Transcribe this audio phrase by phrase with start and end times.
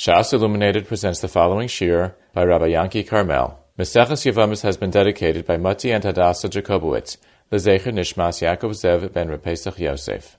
[0.00, 3.58] Shas Illuminated presents the following shir by Rabbi Yanki Karmel.
[3.78, 7.18] Meseches Yevamis has been dedicated by Mati and Hadassah Jacobowitz,
[7.52, 10.38] Lezecher Nishmas Yaakov Zev ben Repesach Yosef.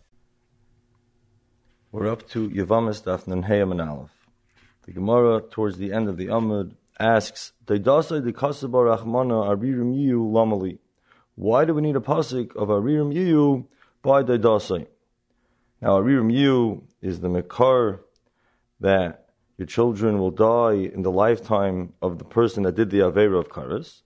[1.92, 4.10] We're up to Yevamis Daf Nenheyam and Aleph.
[4.88, 10.28] The Gemara, towards the end of the Amud, asks, Daidasai de Kasabar Rachmana Aririm Yiyu
[10.32, 10.80] Lamali.
[11.36, 13.68] Why do we need a pasuk of Aririm Yiyu
[14.02, 14.88] by Daidasai?
[15.84, 18.00] Now, Aririm Yiyu is the Mekar
[18.80, 19.21] that
[19.62, 23.50] your children will die in the lifetime of the person that did the Avera of
[23.50, 24.02] Karas.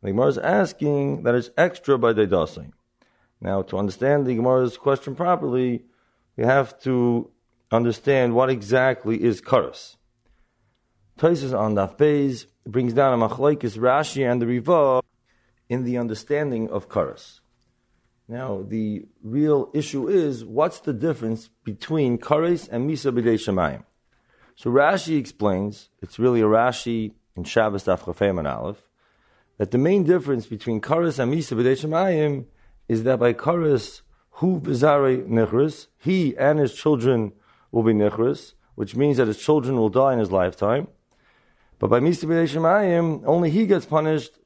[0.00, 2.72] The Gemara is asking that it's extra by Daidasai.
[3.38, 5.84] Now, to understand the Gemara's question properly,
[6.38, 7.30] we have to
[7.70, 9.96] understand what exactly is Karas.
[11.18, 15.02] Taisus on that phase brings down a machlaikis Rashi and the Riva
[15.68, 17.40] in the understanding of Karas.
[18.26, 23.84] Now, the real issue is what's the difference between Kares and Misa B'dei Shemayim?
[24.56, 28.88] So Rashi explains, it's really a Rashi in Shabbos Daf Chafayim and Aleph,
[29.58, 32.44] that the main difference between Karas and Misa B'dei
[32.88, 34.02] is that by Karas,
[34.38, 37.32] Hu V'zare Nechris, he and his children
[37.72, 40.86] will be Nechris, which means that his children will die in his lifetime.
[41.80, 44.38] But by Misa B'dei only he gets punished,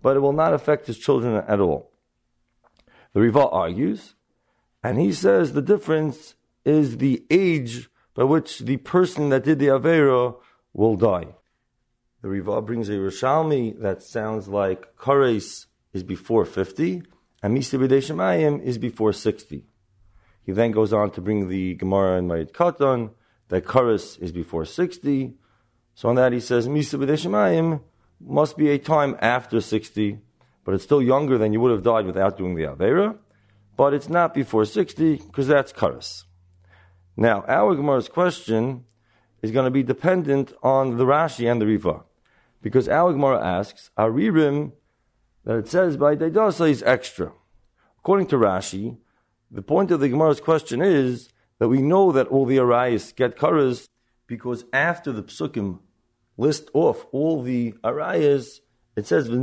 [0.00, 1.92] but it will not affect his children at all.
[3.12, 4.14] The Riva argues,
[4.82, 9.66] and he says the difference is the age by which the person that did the
[9.66, 10.36] Avera
[10.72, 11.28] will die.
[12.22, 17.02] The Riva brings a Rishalmi that sounds like Kares is before 50
[17.42, 19.64] and Misa Shemayim is before 60.
[20.44, 23.10] He then goes on to bring the Gemara in Mayit Katan
[23.48, 25.34] that Kares is before 60.
[25.94, 27.80] So on that he says Misa Shemayim
[28.20, 30.18] must be a time after 60,
[30.64, 33.18] but it's still younger than you would have died without doing the Avera.
[33.76, 36.24] But it's not before 60 because that's Kares.
[37.16, 38.84] Now, our Gemara's question
[39.42, 42.04] is going to be dependent on the Rashi and the Riva.
[42.62, 44.72] Because our Gemara asks, Aririm,
[45.44, 47.32] that it says by Daidasa is extra.
[47.98, 48.96] According to Rashi,
[49.50, 51.28] the point of the Gemara's question is
[51.58, 53.88] that we know that all the Arayas get karas
[54.26, 55.80] because after the psukim
[56.38, 58.60] list off all the Arayas,
[58.96, 59.36] it says, that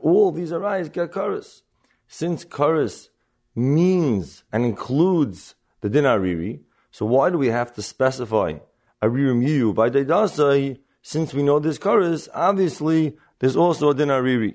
[0.00, 1.62] all these Arayas get karas.
[2.06, 3.08] Since karas
[3.54, 6.60] means and includes the din ariri,
[6.90, 8.54] so why do we have to specify
[9.02, 10.78] aririm yu by daidasai?
[11.02, 14.54] Since we know this karas, obviously there's also a din ariri.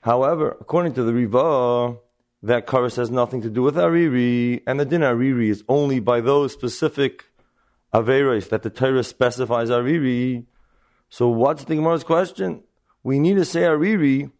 [0.00, 1.96] However, according to the Riva,
[2.42, 6.20] that karas has nothing to do with ariri, and the din ariri is only by
[6.20, 7.24] those specific
[7.92, 10.46] averes that the Torah specifies ariri.
[11.08, 12.62] So what's the Gemara's question?
[13.02, 14.30] We need to say ariri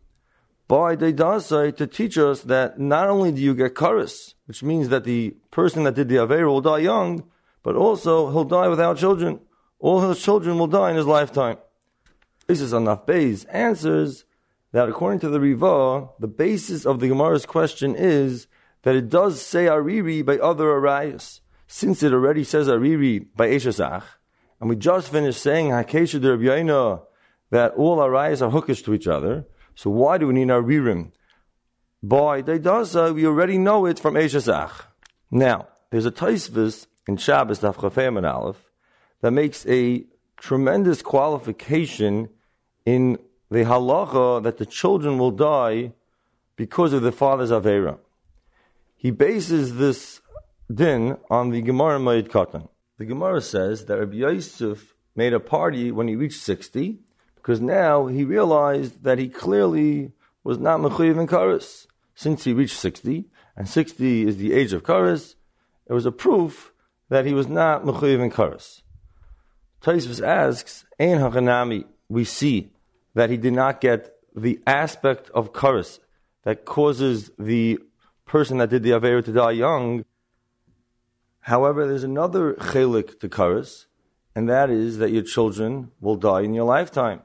[0.67, 5.05] by Deidasai to teach us that not only do you get karis, which means that
[5.05, 7.25] the person that did the Aveira will die young,
[7.63, 9.41] but also he'll die without children.
[9.79, 11.59] All his children will die in his lifetime.
[12.49, 14.25] Isis Anaf Beis answers
[14.73, 18.47] that according to the Riva, the basis of the Gemara's question is
[18.83, 21.41] that it does say Ariri by other Arayas.
[21.67, 24.03] Since it already says Ariri by Eshesach,
[24.61, 27.03] and we just finished saying Hakesha de
[27.51, 31.13] that all Arayas are hookish to each other, so why do we need our Aririm?
[32.03, 34.73] By Daidasa, uh, we already know it from Eshazach.
[35.31, 38.71] Now, there's a Taisvis in Shabbos, Daf and Aleph,
[39.21, 40.05] that makes a
[40.37, 42.29] tremendous qualification
[42.85, 43.19] in
[43.51, 45.93] the halacha that the children will die
[46.57, 47.99] because of the father's avera.
[48.97, 50.21] He bases this
[50.73, 52.69] din on the Gemara Mayit Katan.
[52.99, 57.01] The Gemara says that Rabbi Yosef made a party when he reached 60,
[57.45, 60.13] because now he realized that he clearly
[60.45, 64.83] was not mechuyev in karas since he reached sixty, and sixty is the age of
[64.83, 65.35] karas.
[65.87, 66.73] It was a proof
[67.11, 68.81] that he was not mechuyev in karas.
[69.83, 72.73] Taisvus asks, "Ein hachanami." We see
[73.13, 75.99] that he did not get the aspect of karas
[76.45, 77.79] that causes the
[78.25, 80.07] person that did the avera to die young.
[81.41, 83.85] However, there's another chelik to karas,
[84.35, 87.21] and that is that your children will die in your lifetime.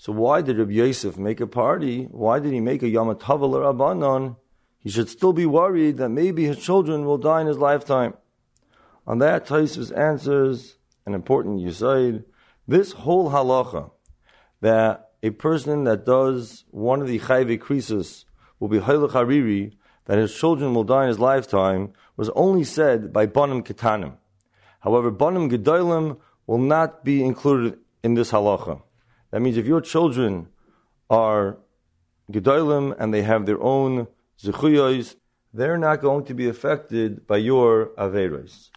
[0.00, 2.04] So why did Rabbi Yosef make a party?
[2.04, 4.36] Why did he make a Yom Tavil Rabbanon?
[4.78, 8.14] He should still be worried that maybe his children will die in his lifetime.
[9.06, 12.24] On that, Taisvus answers an important yisaid.
[12.66, 13.90] This whole halacha
[14.62, 18.24] that a person that does one of the chayve krisus
[18.58, 19.74] will be haylach hariri,
[20.06, 24.14] that his children will die in his lifetime, was only said by banim ketanim.
[24.80, 26.16] However, banim gedolim
[26.46, 28.80] will not be included in this halacha.
[29.30, 30.48] That means if your children
[31.08, 31.58] are
[32.30, 34.08] gedolim and they have their own
[34.40, 35.16] zechuyos,
[35.52, 38.70] they're not going to be affected by your averos.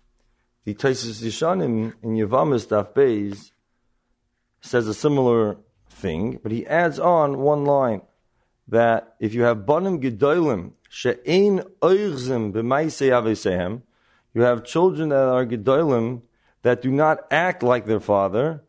[0.63, 3.51] The Taisus Yishanim in Yavamis Daf Beis
[4.61, 5.57] says a similar
[5.89, 8.01] thing, but he adds on one line
[8.67, 13.81] that if you have banim gedolim she'ein oirzim b'maisei avesehem,
[14.33, 16.21] you have children that are gedolim
[16.61, 18.63] that do not act like their father,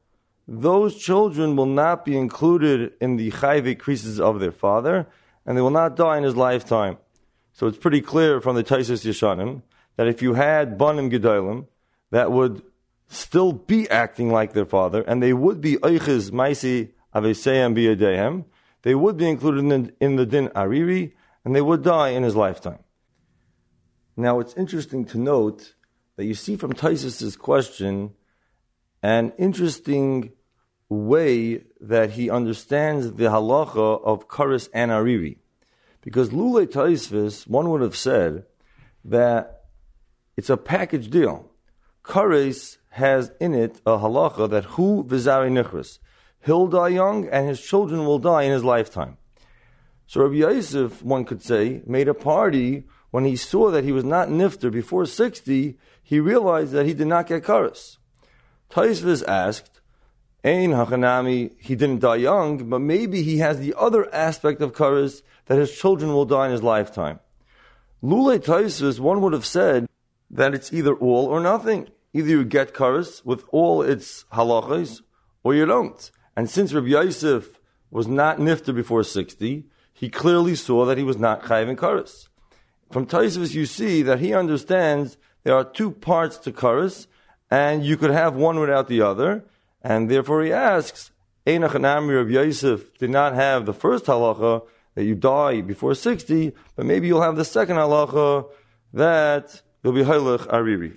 [0.47, 5.07] those children will not be included in the chayve creases of their father,
[5.47, 6.99] and they will not die in his lifetime.
[7.53, 9.63] So it's pretty clear from the Taisus Yeshanim
[9.97, 11.67] that if you had banim gedolim
[12.11, 12.63] that would
[13.09, 18.45] still be acting like their father, and they would be oiches maisi aveseyam biyadehem,
[18.83, 21.13] they would be included in the, in the din ariri,
[21.45, 22.81] and they would die in his lifetime.
[24.17, 25.75] Now, it's interesting to note
[26.17, 28.15] that you see from Taisus's question
[29.05, 30.33] an interesting
[30.89, 35.37] way that he understands the halacha of karis and ariri.
[36.01, 38.47] Because lule Taisvis, one would have said
[39.05, 39.65] that
[40.39, 41.51] it's a package deal.
[42.03, 45.99] Kares has in it a halacha that who vizari nichris.
[46.47, 49.19] He'll die young and his children will die in his lifetime.
[50.07, 54.05] So Rabbi Yosef, one could say, made a party when he saw that he was
[54.05, 57.99] not nifter before 60, he realized that he did not get karas.
[58.71, 59.81] Taisvis asked,
[60.45, 65.23] Ein hachanami, he didn't die young, but maybe he has the other aspect of karas
[65.47, 67.21] that his children will die in his lifetime.
[68.03, 69.89] Lule Taisvis, one would have said
[70.31, 71.89] that it's either all or nothing.
[72.13, 75.01] Either you get karas with all its halachas,
[75.43, 76.11] or you don't.
[76.37, 77.59] And since Rabbi Yosef
[77.91, 82.29] was not nifter before 60, he clearly saw that he was not chayv karas.
[82.91, 87.07] From Taisvis, you see that he understands there are two parts to karas,
[87.51, 89.45] and you could have one without the other,
[89.83, 91.11] and therefore he asks,
[91.47, 94.63] Einach and of Yosef did not have the first halacha
[94.95, 98.47] that you die before 60, but maybe you'll have the second halacha
[98.95, 100.97] that you'll be hailach ariri.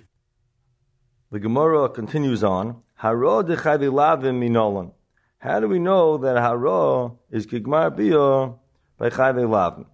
[1.30, 4.92] The Gemara continues on, Hara lavim minolan.
[5.38, 8.54] How do we know that hara is kigmar bia
[8.96, 9.86] by chayve lavim?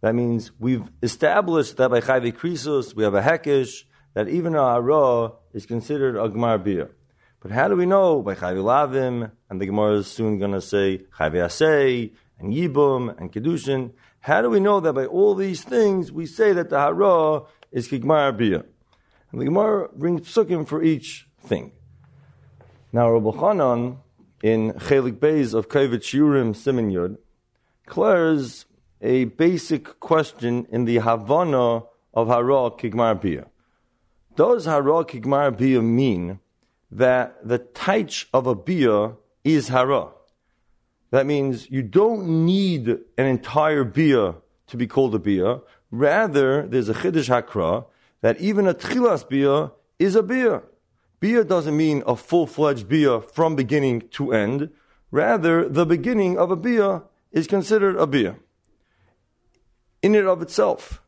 [0.00, 3.84] That means we've established that by chayve krisos we have a hekesh
[4.14, 6.88] that even a hara is considered a gmar bia.
[7.40, 9.30] But how do we know by chayve lavim?
[9.50, 13.92] And the Gemara is soon going to say chayve asay and yibum and kedushin.
[14.20, 17.88] How do we know that by all these things we say that the hara is
[17.88, 18.64] kigmar bia?
[19.30, 21.72] And the Gemara brings psukim for each thing.
[22.92, 23.98] Now Rabbi Chanan
[24.42, 27.18] in Chelik Beis of Kavit Shiurim Simin Yud
[27.84, 28.66] declares
[29.02, 31.82] a basic question in the Havana
[32.14, 33.46] of Hara Kigmar Bia.
[34.36, 36.40] Does Hara Kigmar Bia mean
[36.90, 39.12] that the taich of a Bia
[39.44, 40.08] is Hara?
[41.10, 44.34] That means you don't need an entire Bia
[44.66, 45.60] to be called a Bia.
[45.92, 47.86] Rather, there's a Chiddush Hakra
[48.22, 49.70] that even a Tchilas Bia
[50.00, 50.62] is a Bia.
[51.20, 54.70] Bia doesn't mean a full fledged Bia from beginning to end.
[55.12, 58.34] Rather, the beginning of a Bia is considered a Bia.
[60.02, 61.00] In and of itself.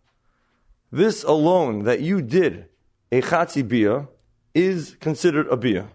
[0.92, 2.68] This alone that you did,
[3.12, 4.08] a Chatzi Bia,
[4.54, 5.88] is considered a Bia.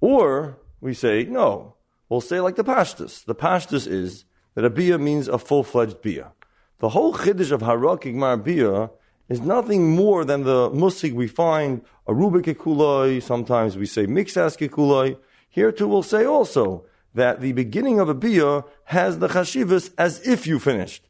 [0.00, 1.76] Or we say, no,
[2.08, 3.24] we'll say like the Pashtus.
[3.24, 6.32] The Pashtus is that a Bia means a full fledged Bia.
[6.78, 8.90] The whole Chiddush of Harak Igmar Bia
[9.28, 13.22] is nothing more than the musig we find a rubik.
[13.22, 15.16] Sometimes we say mixas kekuloi.
[15.48, 20.26] Here too we'll say also that the beginning of a bia has the chashivas as
[20.26, 21.06] if you finished.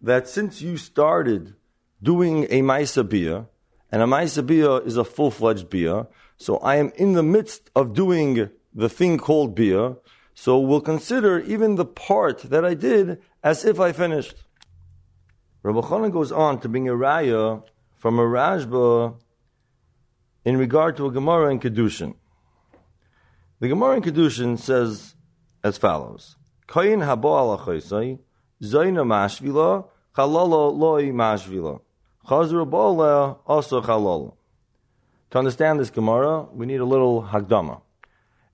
[0.00, 1.54] That since you started
[2.02, 3.46] doing a maisa bia,
[3.94, 7.94] and a maisa bia is a full-fledged bia, so I am in the midst of
[7.94, 9.94] doing the thing called bia,
[10.34, 14.34] so we'll consider even the part that I did as if I finished.
[15.62, 17.62] Rabbi Chanan goes on to bring a raya
[17.94, 19.14] from a Rashba
[20.44, 22.16] in regard to a Gemara in Kedushin.
[23.60, 25.14] The Gemara in Kedushin says
[25.62, 26.34] as follows:
[26.66, 28.18] Kayin habo alachaysai
[28.60, 29.86] zayna mashvila
[30.16, 31.80] chalala loy mashvila
[32.26, 34.34] chazru also chalala.
[35.30, 37.80] To understand this Gemara, we need a little hagdama.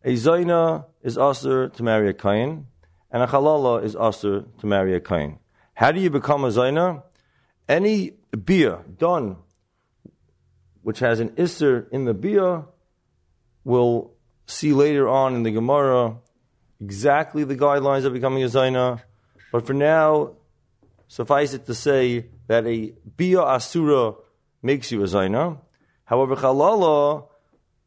[0.05, 2.67] A zayna is also to marry a kain,
[3.11, 5.39] and a chalala is also to marry a kain.
[5.75, 7.03] How do you become a zayna?
[7.69, 9.37] Any bia done
[10.83, 12.65] which has an isser in the bia
[13.65, 14.13] will
[14.47, 16.17] see later on in the Gemara
[16.81, 19.03] exactly the guidelines of becoming a zayna.
[19.53, 20.37] But for now,
[21.11, 24.15] suffice it to say that a bia asura
[24.63, 25.59] makes you a zayna.
[26.05, 27.27] However, chalala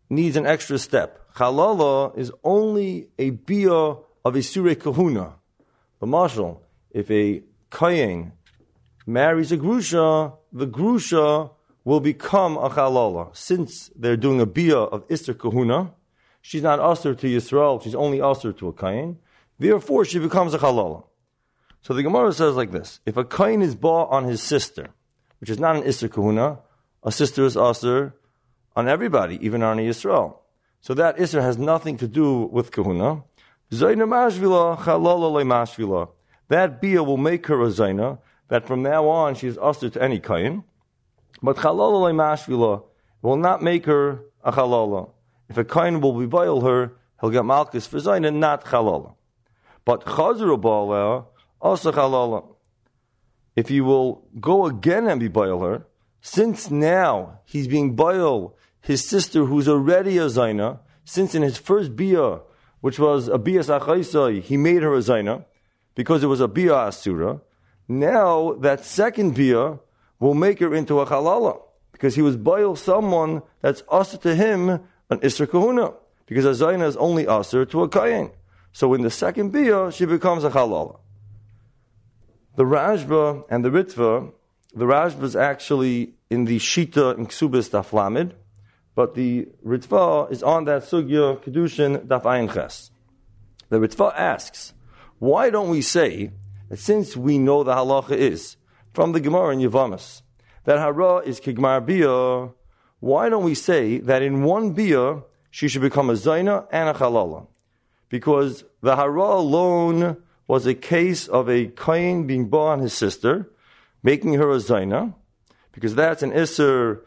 [0.09, 1.33] needs an extra step.
[1.33, 5.35] Chalala is only a bia of a sure kahuna.
[6.01, 8.33] But marshal, if a kayin
[9.05, 11.49] marries a grusha, the grusha
[11.85, 13.33] will become a halala.
[13.35, 15.93] Since they're doing a bia of Isser Kahuna,
[16.41, 19.17] she's not usher to Yisrael, she's only usher to a Kain.
[19.57, 21.05] Therefore, she becomes a halala.
[21.83, 24.89] So the Gemara says like this If a Kain is bought on his sister,
[25.39, 26.59] which is not an Isser Kahuna,
[27.03, 28.15] a sister is usher
[28.75, 30.37] on everybody, even on Yisrael.
[30.79, 33.23] So that Isser has nothing to do with Kahuna.
[36.49, 40.01] That bia will make her a zaina, that from now on she is usher to
[40.01, 40.63] any kain.
[41.41, 42.83] But halala mashvila
[43.21, 45.09] will not make her a halala.
[45.49, 49.15] If a kain will bevoil her, he'll get malchus for zaina, not halala.
[49.85, 51.25] But ba'aleh,
[51.63, 52.45] also halala.
[53.55, 55.87] If he will go again and bevoil her,
[56.21, 61.95] since now he's being boil his sister who's already a zaina, since in his first
[61.95, 62.41] bia,
[62.81, 65.45] which was a bia sachaisai, he made her a zaina,
[65.95, 67.39] because it was a bia asura,
[67.87, 69.79] now that second bia
[70.19, 71.61] will make her into a halala,
[71.93, 74.69] because he was boil someone that's usher to him
[75.09, 75.93] an isra kahuna,
[76.25, 78.31] because a zaina is only usher to a kayin.
[78.73, 80.99] So in the second bia, she becomes a halala.
[82.55, 84.31] The Rashba and the Ritva,
[84.75, 88.33] the Rashba is actually in the Shita in Ksubis Daflamid,
[88.95, 92.91] but the Ritva is on that Sugya Kedushin Daf Ayin Ches.
[93.69, 94.73] The Ritva asks,
[95.19, 96.31] why don't we say
[96.69, 98.57] that since we know the halacha is
[98.93, 100.21] from the Gemara in Yavamas
[100.65, 102.53] that hara is kigmar bia,
[102.99, 106.93] why don't we say that in one bia she should become a zaina and a
[106.93, 107.47] halala?
[108.09, 110.17] Because the hara alone
[110.53, 113.49] was a case of a kain being born his sister,
[114.03, 115.15] making her a zaina,
[115.71, 117.01] because that's an iser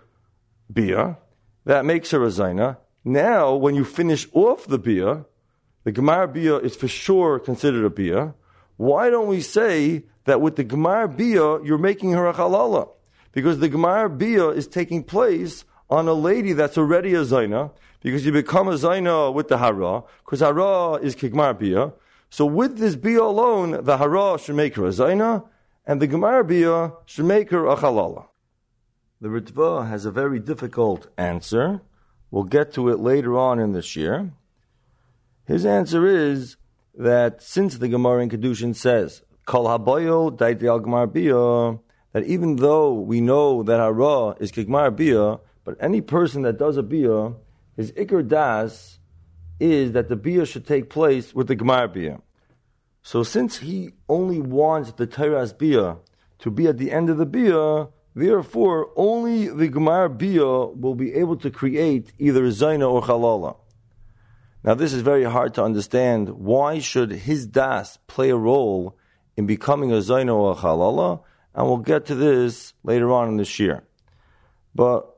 [0.72, 1.16] bia,
[1.64, 2.76] that makes her a zaina.
[3.04, 5.26] Now, when you finish off the bia,
[5.84, 8.34] the gemar bia is for sure considered a bia.
[8.78, 12.88] Why don't we say that with the gemar bia you're making her a halala?
[13.30, 18.26] Because the gemar bia is taking place on a lady that's already a zaina, because
[18.26, 21.92] you become a zaina with the hara, because hara is kigmar bia.
[22.30, 25.46] So with this bia alone, the hara should make her a zaina,
[25.86, 28.26] and the gemar bia should make her a halala.
[29.20, 31.80] The Ritva has a very difficult answer.
[32.30, 34.32] We'll get to it later on in this year.
[35.46, 36.56] His answer is
[36.94, 41.78] that since the Gemara in Kedushin says, Kol haboyo daiti gemar bia,
[42.12, 46.76] that even though we know that hara is kigmar bia, but any person that does
[46.76, 47.32] a bia,
[47.76, 48.98] his ikr das
[49.58, 52.20] is that the bia should take place with the gemar bia.
[53.02, 55.98] So since he only wants the Tairas bia
[56.40, 61.12] to be at the end of the bia, Therefore, only the Gemar Bia will be
[61.12, 63.58] able to create either Zaina or Chalala.
[64.64, 66.30] Now, this is very hard to understand.
[66.30, 68.96] Why should his Das play a role
[69.36, 71.20] in becoming a Zaina or a Chalala?
[71.54, 73.84] And we'll get to this later on in this year.
[74.74, 75.14] But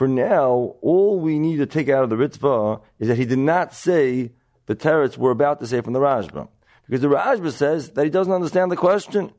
[0.00, 3.38] for now, all we need to take out of the Ritva is that he did
[3.38, 4.32] not say
[4.64, 6.48] the teretz we're about to say from the Rashba.
[6.86, 9.30] Because the Rashba says that he doesn't understand the question.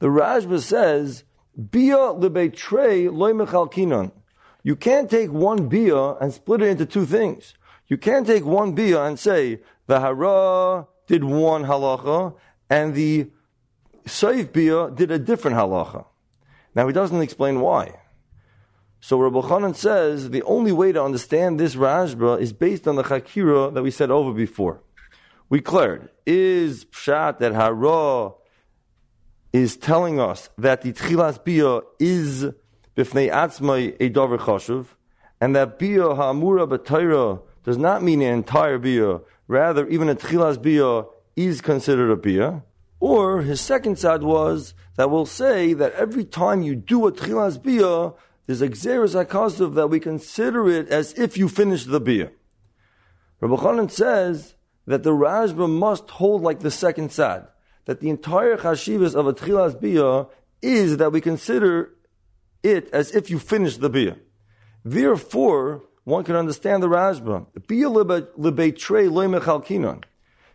[0.00, 1.24] The Rashba says
[1.56, 4.12] Bia lebeitrei loy mechalkinon.
[4.62, 7.54] You can't take one bia and split it into two things.
[7.86, 12.34] You can't take one bia and say the hara did one halacha
[12.68, 13.30] and the
[14.04, 16.04] saif bia did a different halacha.
[16.74, 17.97] Now he doesn't explain why.
[19.00, 23.04] So Rabbi Chanan says the only way to understand this Rashba is based on the
[23.04, 24.82] Chakira that we said over before.
[25.48, 28.32] We cleared is pshat that hara
[29.52, 32.44] is telling us that the Tchilas Bia is
[32.96, 34.86] b'fnei atzmai a davar chashuv,
[35.40, 40.60] and that Bia ha'amura b'tayra does not mean an entire Bia, rather even a Tchilas
[40.60, 42.62] Bia is considered a Bia.
[43.00, 47.62] Or his second side was that we'll say that every time you do a Tchilas
[47.62, 48.12] Bia,
[48.48, 52.32] there's a Xeris HaKasav that we consider it as if you finish the beer.
[53.40, 54.54] Rabbi Chanan says
[54.86, 57.44] that the Rashba must hold like the second side
[57.84, 60.28] that the entire chashivas of a tchilas bia
[60.62, 61.90] is that we consider
[62.62, 64.16] it as if you finish the beer.
[64.82, 67.20] Therefore, one can understand the loy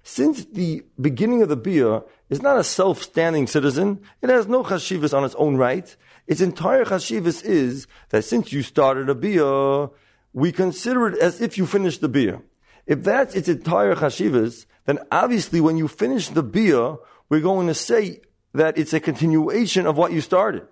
[0.01, 5.15] Since the beginning of the bia is not a self-standing citizen, it has no chashivas
[5.15, 5.95] on its own right.
[6.27, 9.89] Its entire chashivas is that since you started a bia,
[10.31, 12.41] we consider it as if you finished the bia.
[12.85, 16.95] If that's its entire chashivas, then obviously when you finish the bia,
[17.29, 18.21] we're going to say
[18.53, 20.67] that it's a continuation of what you started.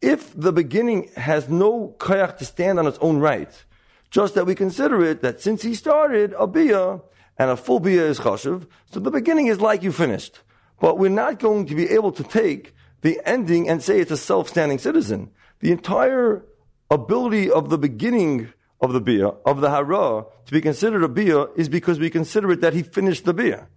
[0.00, 3.64] If the beginning has no kayak to stand on its own right,
[4.10, 7.00] just that we consider it that since he started a bia
[7.38, 10.40] and a full bia is chashuv, so the beginning is like you finished.
[10.80, 14.16] But we're not going to be able to take the ending and say it's a
[14.16, 15.30] self-standing citizen.
[15.60, 16.44] The entire
[16.90, 21.44] ability of the beginning of the bia, of the hara, to be considered a bia
[21.56, 23.68] is because we consider it that he finished the bia.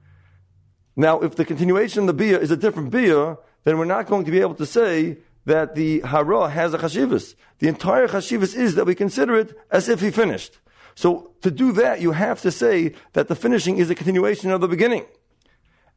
[0.96, 4.26] Now, if the continuation of the bia is a different bia, then we're not going
[4.26, 7.36] to be able to say that the hara has a chashivas.
[7.60, 10.58] The entire chashivas is that we consider it as if he finished.
[10.96, 14.62] So to do that, you have to say that the finishing is a continuation of
[14.62, 15.06] the beginning.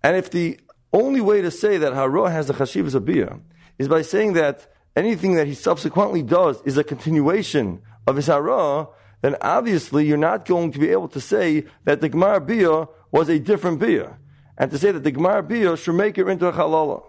[0.02, 0.60] And if the
[0.92, 3.38] only way to say that hara has the chashivas of bia
[3.78, 4.66] is by saying that
[4.96, 8.88] anything that he subsequently does is a continuation of his hara,
[9.20, 13.28] then obviously you're not going to be able to say that the Gemara Bia was
[13.28, 14.16] a different Bia.
[14.56, 17.04] And to say that the Gemara Bia should make it into a halala.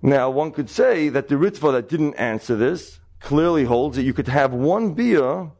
[0.00, 4.12] Now, one could say that the Ritva that didn't answer this clearly holds that you
[4.12, 5.50] could have one Bia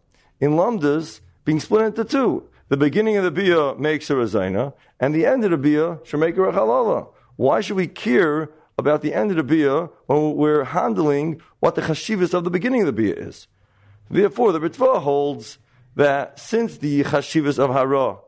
[0.41, 2.49] in Lamdas being split into two.
[2.69, 6.21] The beginning of the Bia makes a Zaina, and the end of the Bia should
[6.21, 7.09] make a halala.
[7.37, 11.81] Why should we care about the end of the Bia when we're handling what the
[11.81, 13.47] chashivas of the beginning of the Bia is?
[14.11, 15.57] Therefore, the Ritva holds
[15.97, 18.19] that since the chashivas of hara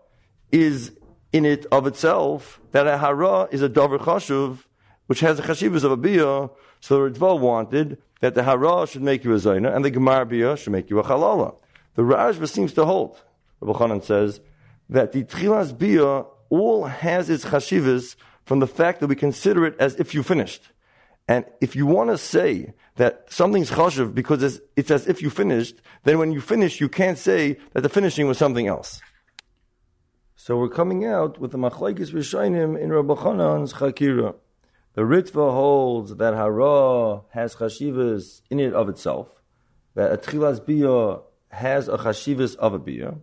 [0.51, 0.93] is
[1.35, 4.65] in it of itself, that a hara is a davar chashuv,
[5.07, 6.49] which has the chashivas of a bia,
[6.81, 10.27] so the Ritva wanted that the hara should make you a zayna, and the gemar
[10.27, 11.57] bia should make you a halala.
[11.95, 13.21] The Rashba seems to hold,
[13.61, 14.41] Rabbi Chanan says,
[14.89, 19.77] that the tchilas bia all has its chashivas from the fact that we consider it
[19.79, 20.71] as if you finished.
[21.29, 25.31] And if you want to say that something's chashuv because it's, it's, as if you
[25.31, 29.01] finished, then when you finish, you can't say that the finishing was something else.
[30.35, 34.35] So we're coming out with the machlaikis rishonim in Rabbi Chanan's chakira.
[34.95, 39.29] The Ritva holds that hara has chashivas in it of itself,
[39.95, 41.21] that a tchilas bia
[41.57, 43.15] has a chashivas of a bia,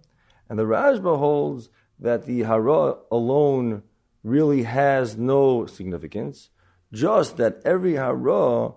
[0.50, 3.84] and the Rashba holds that the hara alone
[4.24, 6.50] really has no significance,
[6.92, 8.74] just that every hara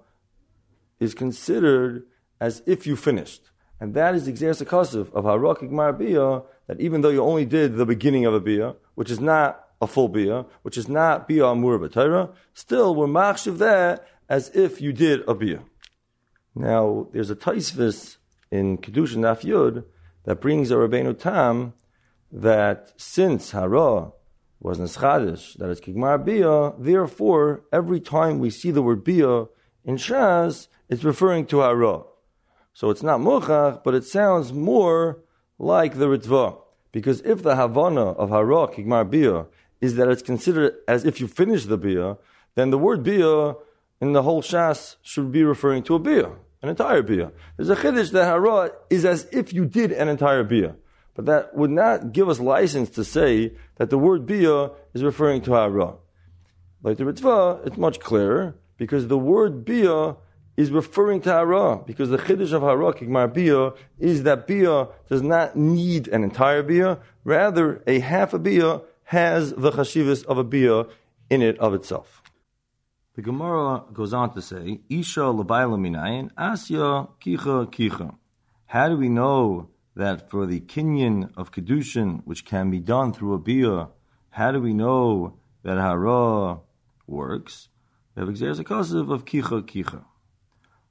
[0.99, 2.05] is considered
[2.41, 3.51] as if you finished.
[3.79, 7.77] And that is the exercise of hara kigmar bia, that even though you only did
[7.77, 11.47] the beginning of a bia, which is not a full bia, which is not bia
[11.47, 15.61] amur b'Torah, still we're machshiv that as if you did a bia.
[16.55, 18.17] Now, there's a taisvis
[18.51, 19.43] in Kedusha Naf
[20.25, 21.75] that brings a Rabbeinu Tam
[22.33, 24.13] that since hara
[24.61, 29.47] was Neschadish, that is Kigmar Bia, therefore, every time we see the word Bia
[29.85, 32.03] in Shas, it's referring to Hara.
[32.75, 35.23] So it's not Muchach, but it sounds more
[35.59, 36.59] like the Ritva.
[36.93, 39.47] Because if the Havana of Hara, Kigmar Bia,
[39.81, 42.19] is that it's considered as if you finish the Bia,
[42.55, 43.55] then the word Bia
[44.01, 47.33] in the whole Shas should be referring to a Bia, an entire Bia.
[47.57, 50.77] There's a Chiddush that Hara is as if you did an entire Bia.
[51.15, 55.43] But that would not give us license to say that the word bia is referring
[55.43, 55.95] to hara.
[56.83, 60.17] Like the Ritva, it's much clearer because the word bia
[60.57, 65.23] is referring to hara because the chiddush of hara kigmar bia is that bia does
[65.23, 70.45] not need an entire bia, rather a half a bia has the chashivas of a
[70.45, 70.87] bia
[71.29, 72.20] in it of itself.
[73.21, 78.15] The Gemara goes on to say, Isha labayla minayin asya kicha kicha.
[78.65, 83.35] How do we know that for the kinyan of kedushin, which can be done through
[83.35, 83.89] a bia,
[84.31, 86.61] how do we know that hara
[87.07, 87.69] works?
[88.15, 90.03] We have exerzakasav of kicha kicha.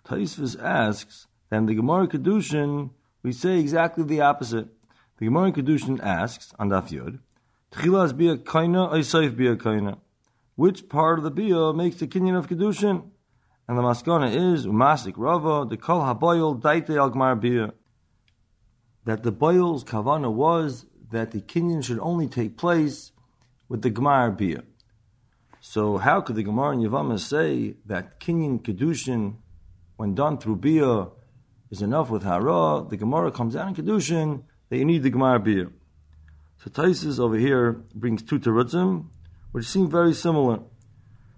[0.06, 2.92] Taisvis asks, then the Gemara kedushin,
[3.24, 4.68] we say exactly the opposite.
[5.18, 7.22] The Gemara kedushin asks on Daf Yud,
[7.72, 9.98] Tchilas bia kaina, Isaif bia kaina.
[10.60, 13.12] Which part of the bia makes the kinyan of kedushin?
[13.66, 17.72] And the maskana is umasik rava the kol haboyel daite al gmar bia
[19.06, 23.14] that the Boyle's kavana was that the kinyan should only take place
[23.70, 24.64] with the Gemar Bia.
[25.62, 29.36] So how could the Gemara and Yavama say that kinyan kedushin,
[29.96, 31.08] when done through Bia,
[31.72, 32.86] is enough with Hara?
[32.86, 35.68] The Gemara comes out in kedushin that you need the Gemar Bia.
[36.58, 39.06] So Taisis over here brings two terutzim,
[39.52, 40.60] which seem very similar.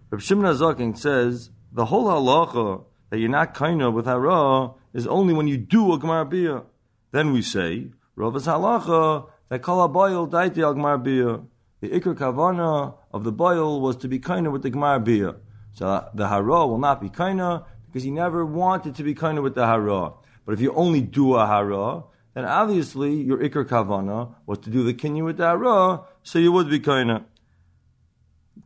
[0.10, 5.34] Rav Shimon Azakin says the whole halacha that you're not kaina with Hara is only
[5.34, 6.64] when you do a Gemar Bia.
[7.12, 11.42] Then we say, Ravas halacha, that kol boil daiti al gmar bia.
[11.82, 15.36] The ikr kavana of the boil was to be kinder with the gmar bia.
[15.74, 19.56] So the hara will not be kinder because he never wanted to be kinder with
[19.56, 20.14] the hara.
[20.46, 24.84] But if you only do a hara, then obviously your ikr kavana was to do
[24.84, 27.26] the kinyan with the hara, so you would be kinder.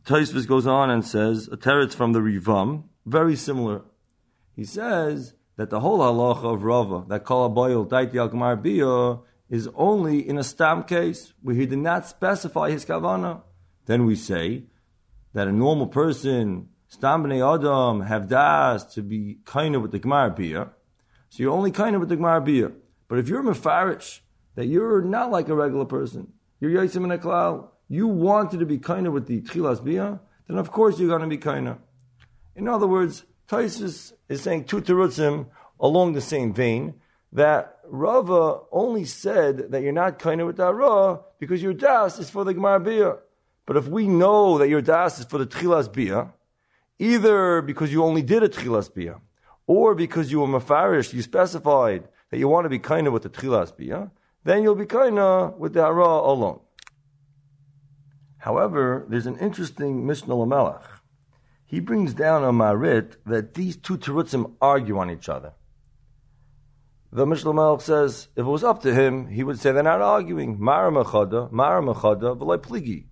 [0.06, 3.82] Taisvis goes on and says, a teretz from the Rivam, very similar.
[4.54, 10.38] He says, that the whole halacha of Rava, that kol daiti al is only in
[10.38, 13.42] a stam case where he did not specify his kavana.
[13.86, 14.64] Then we say
[15.32, 20.00] that a normal person, stam b'nei adam, have das to be kind of with the
[20.00, 20.70] gemar bia.
[21.36, 22.72] So you're only kind of with the Gemara Bia.
[23.08, 24.20] But if you're Mefarish,
[24.54, 28.66] that you're not like a regular person, you're Yaisim in a Klal, you wanted to
[28.66, 31.68] be kind of with the Tchilas Bia, then of course you're going to be kind
[31.68, 31.78] of.
[32.54, 35.46] In other words, Taisus is saying two terutzim
[35.78, 36.94] along the same vein
[37.32, 42.18] that Rava only said that you're not kind of with the Ra because your das
[42.18, 43.16] is for the Gemara Bia.
[43.66, 46.32] But if we know that your das is for the Tchilas Bia,
[46.98, 49.20] either because you only did a Tchilas Bia,
[49.66, 53.22] or because you were Mafarish, you specified that you want to be kind of with
[53.22, 54.10] the Tchilas Bia,
[54.44, 56.60] then you'll be kind of with the Hara alone.
[58.46, 60.84] However, there's an interesting Mishnah Lamelech.
[61.64, 65.54] He brings down a Marit that these two Terutzim argue on each other.
[67.10, 70.00] The Mishnah Lamelech says, if it was up to him, he would say they're not
[70.00, 70.60] arguing.
[70.60, 73.06] Mara Mechada, Mara Mechada, V'lai.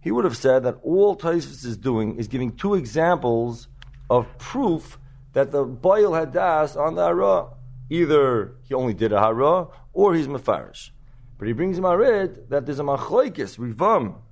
[0.00, 3.68] He would have said that all Taisvis is doing is giving two examples
[4.08, 4.98] of proof
[5.34, 7.48] that the Baal had das on the Hara.
[7.90, 10.88] Either he only did a Hara, or he's Mefarish.
[11.36, 14.22] But he brings a Marit that there's a Machlaikis, Rivam,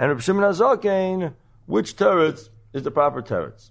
[0.00, 1.34] and Reb Shimon Azaken,
[1.66, 3.70] which teretz is the proper teretz?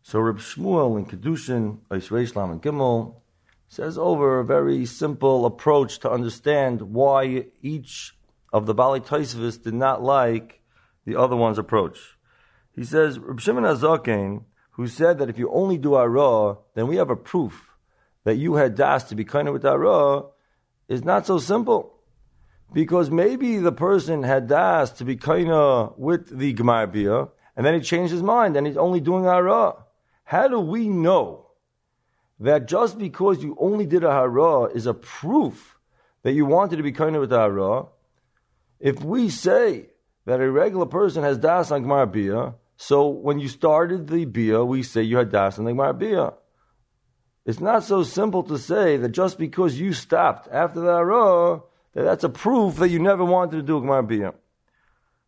[0.00, 3.16] So Reb Shmuel in Kedushin, Reish Lam and Gimel,
[3.66, 8.16] says over a very simple approach to understand why each
[8.52, 10.62] of the Bali Taisvis did not like
[11.04, 12.16] the other one's approach.
[12.70, 16.94] He says, Reb Shimon Azaken, who said that if you only do Ara, then we
[16.94, 17.70] have a proof
[18.22, 20.26] that you had das to be kind with Ara,
[20.86, 21.93] is not so simple
[22.72, 27.74] because maybe the person had asked to be kaina with the Gemara Bia, and then
[27.74, 29.74] he changed his mind and he's only doing hara.
[30.24, 31.46] How do we know
[32.40, 35.78] that just because you only did a hara is a proof
[36.22, 37.86] that you wanted to be kaina with the hara?
[38.80, 39.90] If we say
[40.26, 44.64] that a regular person has das on Gemara Bia, so when you started the Bia,
[44.64, 46.32] we say you had das on the Gemara Bia.
[47.46, 51.60] It's not so simple to say that just because you stopped after the hara
[52.02, 54.34] that's a proof that you never wanted to do Gemara Bia.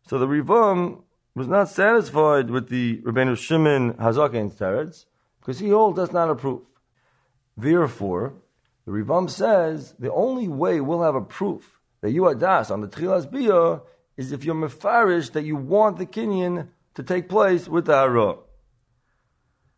[0.07, 1.03] So the Rivam
[1.35, 5.05] was not satisfied with the Rabbeinu Shimon Hazaken's teretz
[5.39, 6.61] because he holds that's not a proof.
[7.55, 8.33] Therefore,
[8.85, 12.81] the Rivam says the only way we'll have a proof that you are das on
[12.81, 13.81] the Trilas Bia
[14.17, 18.37] is if you're mefarish that you want the Kenyan to take place with the Hara.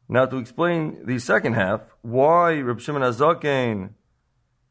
[0.07, 3.91] Now, to explain the second half, why Reb Shimon Hazaken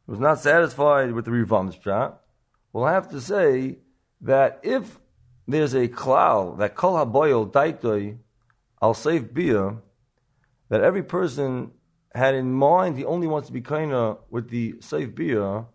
[0.08, 2.14] was not satisfied with the Rivam's pshat,
[2.72, 3.76] we'll have to say
[4.22, 4.98] that if
[5.46, 8.16] there's a klal that kol haboyel daitoi
[8.80, 9.76] al safe bia,
[10.70, 11.70] that every person
[12.14, 15.66] had in mind he only wants to be kind with the safe bia,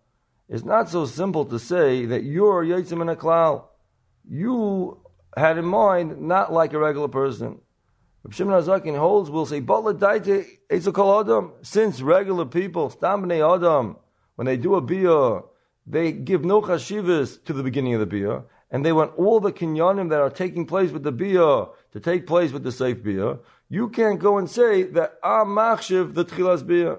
[0.50, 3.65] it's not so simple to say that you're yitzim in a klal.
[4.28, 5.00] You
[5.38, 7.60] had in mind not like a regular person.
[8.26, 13.98] If Shimon Hazakin holds, we'll say, Butler Daite Kol Adam, since regular people, stam adam,
[14.36, 15.41] when they do a bia,
[15.86, 19.52] they give no chashivas to the beginning of the bia, and they want all the
[19.52, 23.38] kinyanim that are taking place with the bia to take place with the safe bia.
[23.69, 26.98] You can't go and say that am machshiv the tchilas bia.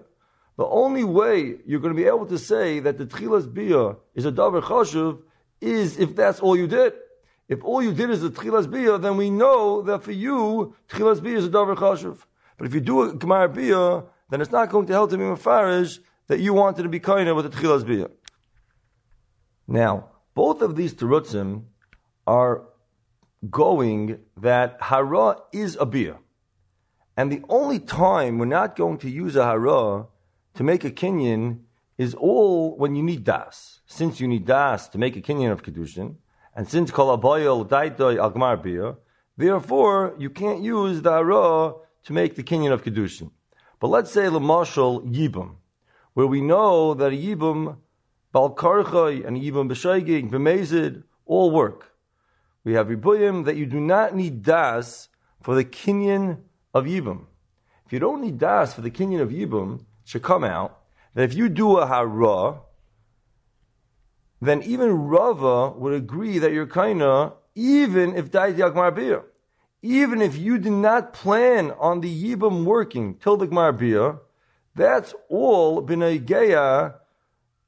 [0.57, 4.25] The only way you're going to be able to say that the tchilas bia is
[4.25, 5.23] a davar chashuv
[5.61, 6.93] is if that's all you did.
[7.49, 11.21] If all you did is the tchilas bia, then we know that for you tchilas
[11.21, 12.19] bia is a davar chashuv.
[12.57, 15.25] But if you do a gemara bia, then it's not going to help to be
[15.25, 18.11] mafarish that you wanted to be kind with the Tchilas Biyah.
[19.67, 21.65] Now, both of these Terutzim
[22.27, 22.63] are
[23.51, 26.19] going that Hara is a Biyah.
[27.17, 30.07] And the only time we're not going to use a Hara
[30.55, 31.61] to make a Kenyan
[31.97, 33.81] is all when you need Das.
[33.87, 36.17] Since you need Das to make a Kenyan of Kedushin,
[36.57, 38.97] and since Kol Abayel Daitoi Agmar Biyah,
[39.37, 43.31] therefore you can't use the Hara to make the Kenyan of Kedushin.
[43.79, 45.57] But let's say Lamashal Yibam
[46.15, 47.77] where we know that a Yibum,
[48.33, 51.93] Bal Karchai, and Yibum B'Shaygig, B'Mezid, all work.
[52.65, 55.09] We have Ribuyim that you do not need Das
[55.43, 56.39] for the Kinyan
[56.73, 57.27] of Yibum.
[57.85, 60.81] If you don't need Das for the Kinyan of Yibum, it should come out
[61.15, 62.61] that if you do a Hara,
[64.41, 66.67] then even Rava would agree that you're
[67.55, 69.23] even if Dait Yagmar Biyah.
[69.83, 74.19] Even if you did not plan on the Yibum working till the Gmar Biyah,
[74.75, 76.95] that's all b'nei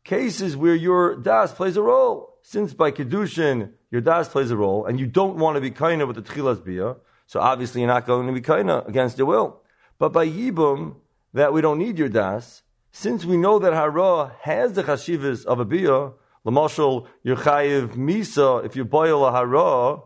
[0.04, 2.34] cases where your das plays a role.
[2.42, 6.06] Since by kedushin your das plays a role, and you don't want to be kaina
[6.06, 9.62] with the tchilas bia, so obviously you're not going to be kaina against your will.
[9.98, 10.96] But by yibum
[11.34, 15.60] that we don't need your das, since we know that hara has the chashivas of
[15.60, 16.12] a bia,
[16.44, 20.00] lamashal your chayiv misa if you boil a hara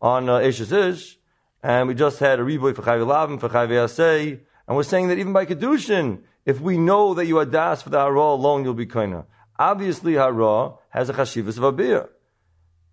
[0.00, 1.18] on uh, ish,
[1.62, 5.18] and we just had a riboy for chayiv lavim for chayiv and we're saying that
[5.18, 8.72] even by kedushin if we know that you are das for the hara alone, you'll
[8.72, 9.26] be kaina.
[9.58, 12.08] Obviously, hara has a chashivas of a beer.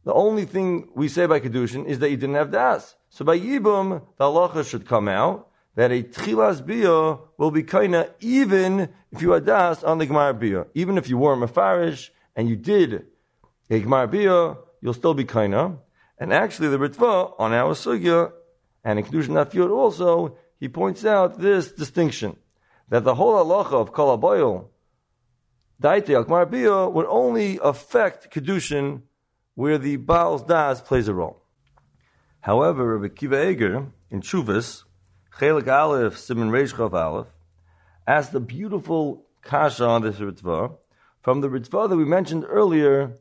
[0.06, 2.96] The only thing we say by kedushin is that you didn't have das.
[3.10, 8.10] So by yibum, the halacha should come out that a tchilas bia will be kaina
[8.20, 10.66] even if you had das on the gemar bia.
[10.74, 13.06] Even if you were mafarish and you did
[13.70, 15.78] a gemar bia, you'll still be kaina.
[16.18, 18.32] And actually, the Ritva on our sugya
[18.84, 22.38] and in Kedushin Nafiyot also, he points out this distinction
[22.94, 24.68] that the whole halacha of kol habayil,
[25.82, 29.02] daite akmar would only affect kedushin
[29.56, 31.42] where the Baal's das plays a role.
[32.42, 34.84] However, Rabbi Kiva Eger in Chuvas,
[35.40, 37.26] Chelik Aleph, Simon Reish Aleph,
[38.06, 40.76] asked a beautiful kasha on this Ritva
[41.24, 43.18] from the Ritva that we mentioned earlier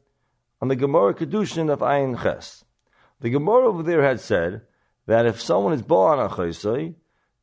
[0.60, 2.62] on the Gemara Kedushin of Ayin Ches.
[3.20, 4.66] The Gemara over there had said
[5.06, 6.94] that if someone is born on a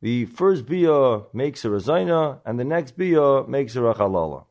[0.02, 4.44] the first bia makes a razina and the next bia makes a rachalala.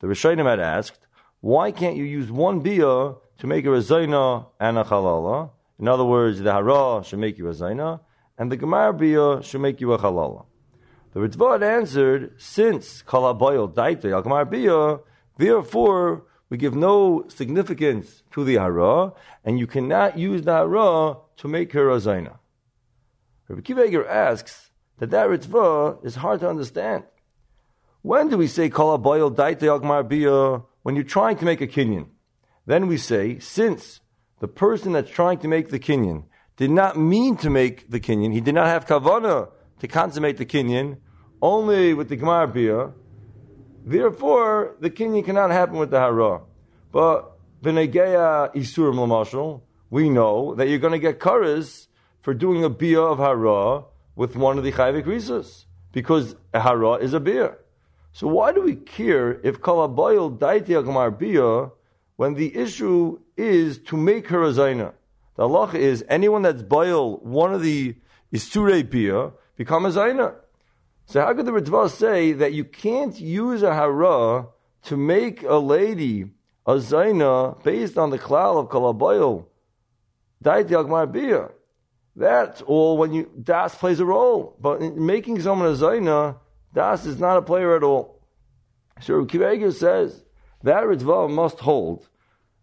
[0.00, 1.06] The Rishonim had asked,
[1.40, 5.50] why can't you use one bia to make a razina and a halala?
[5.78, 8.00] In other words, the hara should make you a zaina,
[8.38, 10.46] and the gemar bia should make you a halala.
[11.12, 15.00] The Ritva answered, since kalabayil daite al gemar bia,
[15.38, 19.12] therefore we give no significance to the hara,
[19.44, 22.38] and you cannot use the hara to make her a zaina.
[23.48, 24.70] Rabbi Kiva asks
[25.02, 27.02] that that Ritva is hard to understand.
[28.02, 31.66] When do we say kol boil daite agmar bia when you're trying to make a
[31.66, 32.06] kinyan?
[32.66, 33.98] Then we say since
[34.38, 38.32] the person that's trying to make the kinyan did not mean to make the kinyan,
[38.32, 40.98] he did not have kavana to consummate the kinyan,
[41.40, 42.92] only with the gemar bia.
[43.84, 46.42] Therefore, the kinyan cannot happen with the hara.
[46.92, 51.88] But v'negeya isurim lamashal, we know that you're going to get karas
[52.20, 56.94] for doing a bia of hara with one of the chayvik risas because a hara
[56.94, 57.58] is a beer.
[58.12, 61.70] So why do we care if kalabayil daiti agamar bia
[62.16, 64.92] when the issue is to make her a zaina?
[65.36, 67.96] The halacha is anyone that's bayil one of the
[68.32, 70.34] isure bia become a zaina.
[71.06, 74.48] So how could the Ritva say that you can't use a hara
[74.84, 76.26] to make a lady
[76.66, 79.46] a zaina based on the klal of kalabayil
[80.44, 81.48] daiti agamar bia?
[82.14, 84.56] That's all when you das plays a role.
[84.60, 86.36] But in making someone a zaina,
[86.74, 88.20] das is not a player at all.
[89.00, 90.22] So Kiveger says
[90.62, 92.08] that Ritva must hold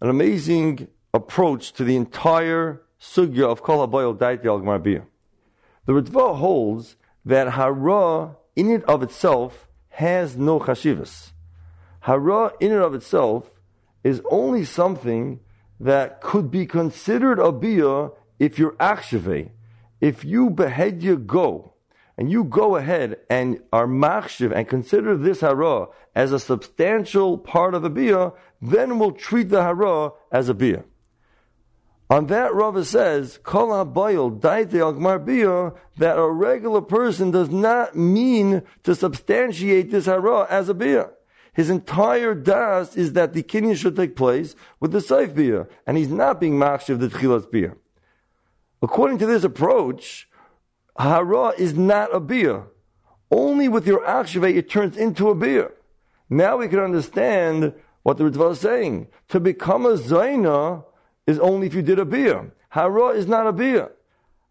[0.02, 6.96] an amazing approach to the entire sugya of Kol HaBoyel Dait Yal The Ritva holds
[7.26, 11.32] that Hara in it of itself has no chashivas.
[12.02, 13.52] Hara in and of itself
[14.04, 15.40] is only something
[15.80, 18.10] that could be considered a bia
[18.40, 19.52] if you're akshave,
[20.02, 21.74] if you behead your go,
[22.20, 27.74] and you go ahead and are machshiv and consider this hara as a substantial part
[27.74, 30.84] of a bia, then we'll treat the hara as a bia.
[32.10, 37.96] On that, Rava says, Kol habayil daite agmar bia, that a regular person does not
[37.96, 41.12] mean to substantiate this hara as a bia.
[41.54, 45.98] His entire das is that the kinyan should take place with the saif bia, and
[45.98, 47.76] he's not being machshiv the tchilas bia.
[48.82, 50.30] According to this approach,
[50.98, 52.64] hara is not a beer.
[53.32, 55.74] Only with your akshave it turns into a beer.
[56.30, 59.08] Now we can understand what the Ritva is saying.
[59.30, 60.86] To become a zaina
[61.28, 62.54] is only if you did a beer.
[62.70, 63.92] Hara is not a beer.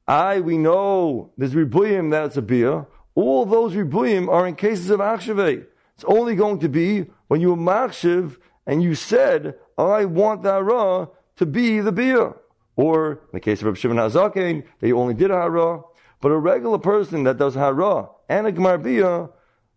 [0.07, 2.87] I, we know there's ribuyim that it's a beer.
[3.15, 5.67] All those ribuyim are in cases of akshave.
[5.95, 8.37] It's only going to be when you were makshiv
[8.67, 12.35] and you said, I want hara to be the beer.
[12.79, 15.83] Or in the case of Rabbi Shimon Hazaken, they only did hara.
[16.21, 19.33] But a regular person that does hara and a gmarbiyah,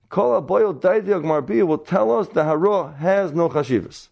[0.10, 4.10] kol aboyel daiti gmarbiyah will tell us the hara has no chashivas.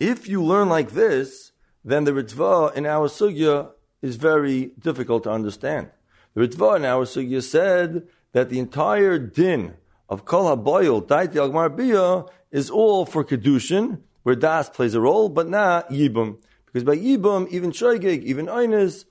[0.00, 1.52] If you learn like this,
[1.84, 3.70] then the ritva in our sugya
[4.02, 5.90] is very difficult to understand.
[6.34, 9.74] The ritva in our sugya said that the entire din
[10.08, 15.48] of kol haboyel daiti gmarbiyah is all for kedushin, where das plays a role, but
[15.48, 16.38] not yibum.
[16.74, 19.04] Because by Yibam, even Shoigig, even Einis,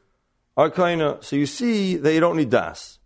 [0.58, 3.00] are kinda, so you see that you don't need Das.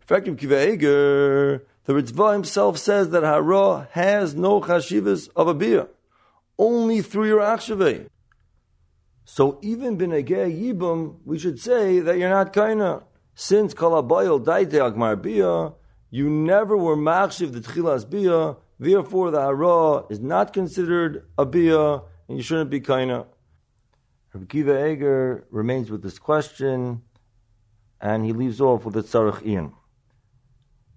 [0.00, 5.86] Effective Kiva the Ritva himself says that Hara has no chashivas of a beer,
[6.58, 8.08] only through your achshave.
[9.26, 13.02] So even b'negei yibum, we should say that you're not kaina.
[13.34, 15.74] Since kalabayil daite agmar bia,
[16.10, 22.00] you never were machshiv the tchilas bia, therefore the hara is not considered a bia,
[22.28, 23.26] and you shouldn't be kaina.
[24.32, 27.02] Rabbi Kiva Eger remains with this question,
[28.00, 29.72] and he leaves off with the Tzarech Ian.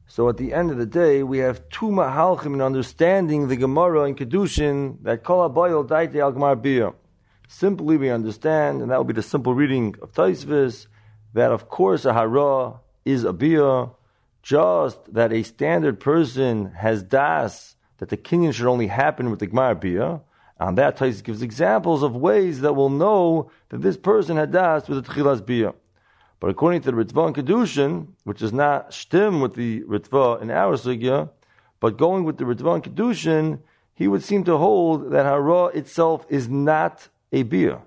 [0.06, 4.04] So at the end of the day, we have two mahalchim in understanding the Gemara
[4.04, 6.94] in Kedushin that kol abayil daite al biyah.
[7.48, 10.86] Simply we understand, and that will be the simple reading of Taisvis,
[11.34, 13.96] that of course a hara is a biyah,
[14.44, 19.48] just that a standard person has das, that the kinyan should only happen with the
[19.48, 20.22] Gemara biyah.
[20.60, 24.88] On that, Tais gives examples of ways that will know that this person had das
[24.88, 25.74] with the Tchilas biyah.
[26.40, 30.52] But according to the Ritva and Kedushin, which is not shtim with the Ritva in
[30.52, 31.30] our sugya,
[31.80, 33.60] but going with the Ritva and Kedushin,
[33.94, 37.80] he would seem to hold that hara itself is not a beer.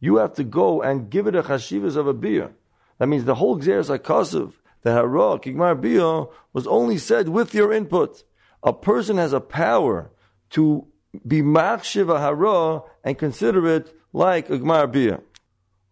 [0.00, 2.50] You have to go and give it a chashivas of a beer.
[2.98, 7.72] That means the whole Xeris HaKasav, the hara, kigmar beer, was only said with your
[7.72, 8.22] input.
[8.62, 10.10] A person has a power
[10.50, 10.86] to
[11.26, 15.20] be machshiv a hara and consider it like a gmar beer.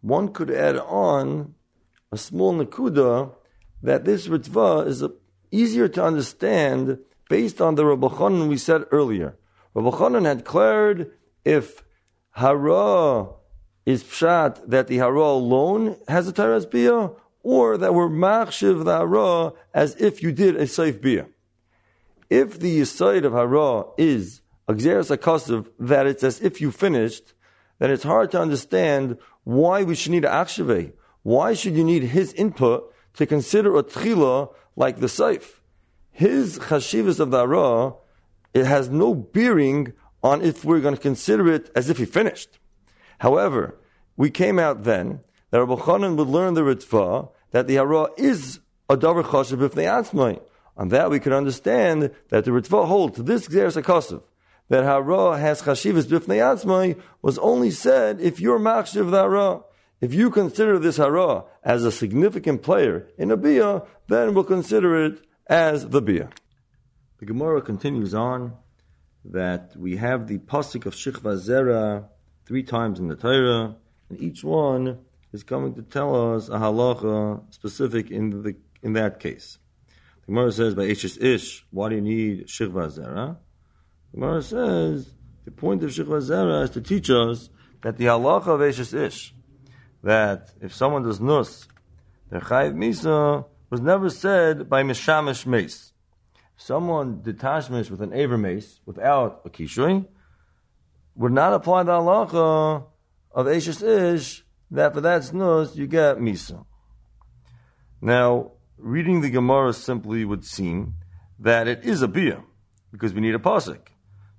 [0.01, 1.55] One could add on
[2.13, 3.33] a small nakuda
[3.83, 5.13] that this ritva is a,
[5.51, 6.99] easier to understand
[7.29, 9.37] based on the Rabbi Chanan we said earlier.
[9.75, 11.13] Rabbi Chanan had declared
[11.45, 11.85] if
[12.33, 13.29] hara
[13.85, 17.11] is pshat that the hara alone has a teres bia,
[17.43, 21.27] or that we're machshiv the hara as if you did a safe bia.
[22.29, 27.35] If the side of hara is a gzeres that it's as if you finished,
[27.79, 30.93] then it's hard to understand why we should need a akshaveh.
[31.23, 35.61] Why should you need his input to consider a tchila like the saif?
[36.11, 37.95] His chashivas of the ara,
[38.55, 42.59] it has no bearing on if we're going to consider it as if he finished.
[43.19, 43.79] However,
[44.17, 48.61] we came out then that Rabbi Chanan would learn the ritva that the hara is
[48.89, 50.41] a davar chashiv if they atzmai.
[50.77, 54.23] On that we can understand that the ritva holds this gzeres akasav
[54.69, 59.61] that hara has chashivas b'fnei atzmai was only said if you're machshiv the hara.
[60.01, 65.05] If you consider this hara as a significant player in a bia, then we'll consider
[65.05, 66.29] it as the bia.
[67.19, 68.53] The Gemara continues on
[69.25, 72.05] that we have the pasuk of Shichva Zera
[72.45, 73.77] three times in the Torah,
[74.11, 74.99] and each one
[75.33, 79.59] is coming to tell us a halacha specific in the in that case.
[80.21, 83.37] The Gemara says by Ishish Ish, why do you need Shichva Zera?
[84.17, 85.13] Gemara says
[85.45, 87.51] the point of Shichva Zera is to teach us
[87.83, 89.35] that the halacha of Ishish Ish
[90.03, 91.69] that if someone does nus,
[92.31, 95.93] the chayiv misa was never said by mishamish mace.
[96.57, 100.07] Someone detachmish with an aver mace without a kishui
[101.15, 102.87] would not apply the halacha
[103.33, 106.65] of Ashes Ish that for that nus you get misa.
[108.01, 110.95] Now, reading the Gemara simply would seem
[111.39, 112.43] that it is a bia
[112.91, 113.89] because we need a pasuk.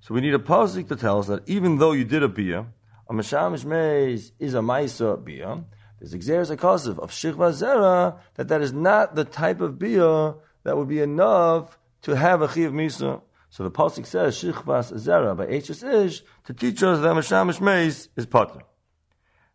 [0.07, 2.67] So we need a pasuk to tell us that even though you did a bia,
[3.09, 5.65] a mashamish meis is a maisa bia.
[5.99, 10.77] There's exeris akasav of shichva zera that that is not the type of bia that
[10.77, 13.21] would be enough to have a chiv misa.
[13.49, 18.07] So the pasuk says shichvas zera by eshes ish to teach us that mashamish meis
[18.15, 18.61] is potter.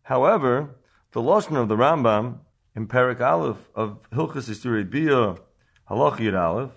[0.03, 0.75] However,
[1.13, 2.41] the lashon of the Rambam
[2.77, 5.37] in Perik Aleph of Hilchas Isturei Bia
[5.89, 6.73] Halachir Aleph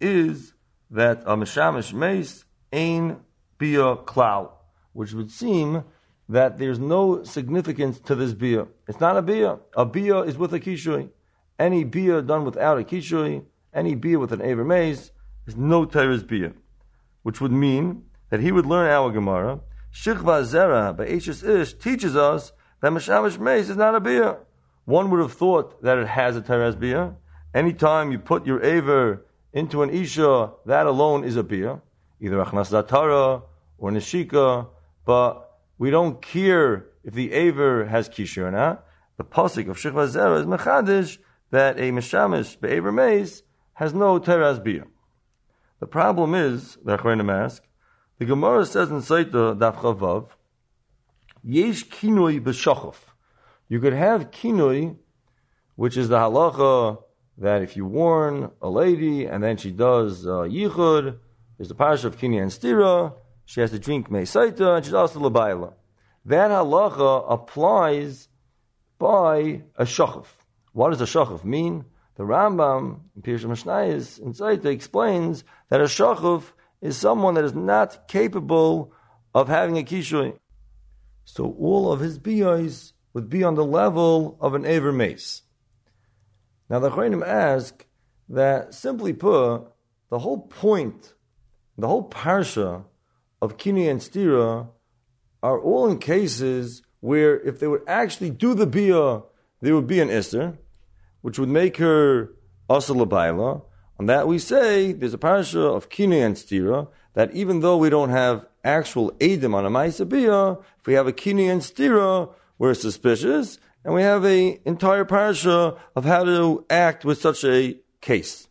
[0.00, 0.54] is
[0.90, 2.45] that a mashamish meis
[2.76, 3.16] ain
[3.58, 4.50] bia klal,
[4.92, 5.84] which would seem
[6.28, 8.66] that there's no significance to this bia.
[8.88, 9.58] It's not a bia.
[9.76, 11.08] A bia is with a kishui.
[11.58, 15.12] Any bia done without a kishui, any bia with an aver maze,
[15.46, 16.52] is no teres bia.
[17.22, 19.60] Which would mean that he would learn our Gemara.
[19.92, 24.36] Shichva Zera by Eshes Ish teaches us that Mashamish Maze is not a bia.
[24.84, 27.14] One would have thought that it has a teres bia.
[27.54, 31.80] Anytime you put your aver into an isha, that alone is a bia,
[32.20, 33.42] either achnas datara
[33.78, 34.68] or nishika,
[35.04, 38.84] but we don't care if the Aver has Kishur or not.
[39.16, 41.18] The Pasik of Shechva Zera is Mechadish
[41.50, 43.42] that a Meshamish Be'aver Maze
[43.74, 44.84] has no Teras Bia.
[45.80, 47.62] The problem is, the Achronim ask,
[48.18, 50.28] the Gemara says in Saita Daf Chavav,
[51.44, 52.96] Yesh Kinoi B'Shachov.
[53.68, 54.96] You could have Kinoi,
[55.76, 57.02] which is the halacha
[57.38, 61.18] that if you warn a lady and then she does uh, Yichud,
[61.56, 65.20] there's the parasha of Kinoi and Stira, she has to drink Meisaita, and she's also
[65.20, 65.74] Labaila.
[66.24, 68.28] That halacha applies
[68.98, 70.26] by a shachaf.
[70.72, 71.84] What does a shachaf mean?
[72.16, 77.54] The Rambam in Pirush Mishnayis in Zaita explains that a shachaf is someone that is
[77.54, 78.92] not capable
[79.34, 80.38] of having a kishui.
[81.24, 85.42] So all of his biyos would be on the level of an aver mace.
[86.68, 87.86] Now the Chayim ask
[88.28, 89.64] that simply put,
[90.10, 91.14] the whole point,
[91.78, 92.84] the whole parsha
[93.42, 94.68] of Kini and Stira
[95.42, 99.22] are all in cases where if they would actually do the Bia,
[99.60, 100.58] there would be an Esther,
[101.20, 102.32] which would make her
[102.68, 103.62] Asa Labaila,
[103.98, 107.90] On that we say there's a parsha of Kinui and Stira that even though we
[107.90, 112.74] don't have actual Edim on a Maisabiyah, if we have a Kinui and Stira, we're
[112.74, 118.48] suspicious, and we have a entire parsha of how to act with such a case.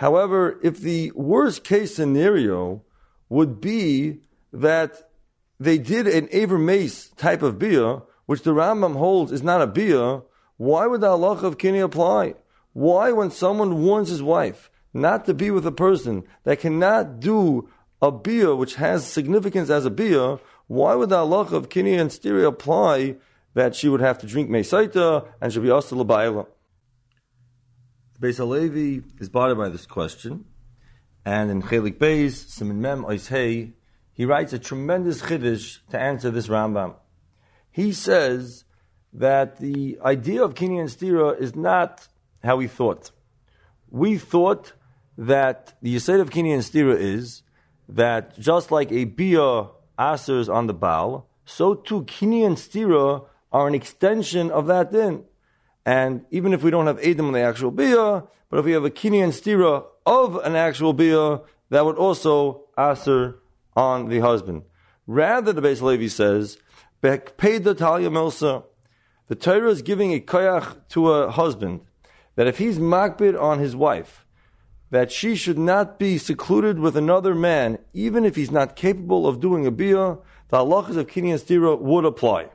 [0.00, 2.82] However, if the worst case scenario
[3.28, 4.20] would be
[4.50, 5.10] that
[5.58, 9.66] they did an Aver Mace type of bia, which the Rambam holds is not a
[9.66, 10.22] bia,
[10.56, 12.36] why would the halacha of kini apply?
[12.72, 17.68] Why, when someone warns his wife not to be with a person that cannot do
[18.00, 22.08] a bia which has significance as a bia, why would the halacha of kini and
[22.08, 23.16] stiri apply
[23.52, 26.46] that she would have to drink mesaita and should be asked to labayla?
[28.20, 30.44] Beis Halevi is bothered by this question,
[31.24, 33.72] and in Chelik Beis, Simin Mem Oishei,
[34.12, 36.96] he writes a tremendous chiddush to answer this Rambam.
[37.70, 38.64] He says
[39.14, 42.08] that the idea of Kini and Stira is not
[42.44, 43.10] how we thought.
[43.88, 44.74] We thought
[45.16, 47.42] that the Yisrael of Kini and Stira is
[47.88, 49.68] that just like a Bia
[49.98, 55.24] asers on the Baal, so too Kini and Stira are an extension of that din.
[55.84, 58.84] And even if we don't have Adam in the actual Bia, but if we have
[58.84, 63.38] a Kini and Stira of an actual Bia, that would also aser
[63.76, 64.62] on the husband.
[65.06, 66.58] Rather, the Beis Levi says,
[67.02, 68.64] Bekpeda Talia Milsa,
[69.28, 71.80] the Torah is giving a koyach to a husband
[72.34, 74.26] that if he's makbid on his wife,
[74.90, 79.40] that she should not be secluded with another man, even if he's not capable of
[79.40, 80.18] doing a bia,
[80.48, 82.48] the halachas of kini and stira would apply.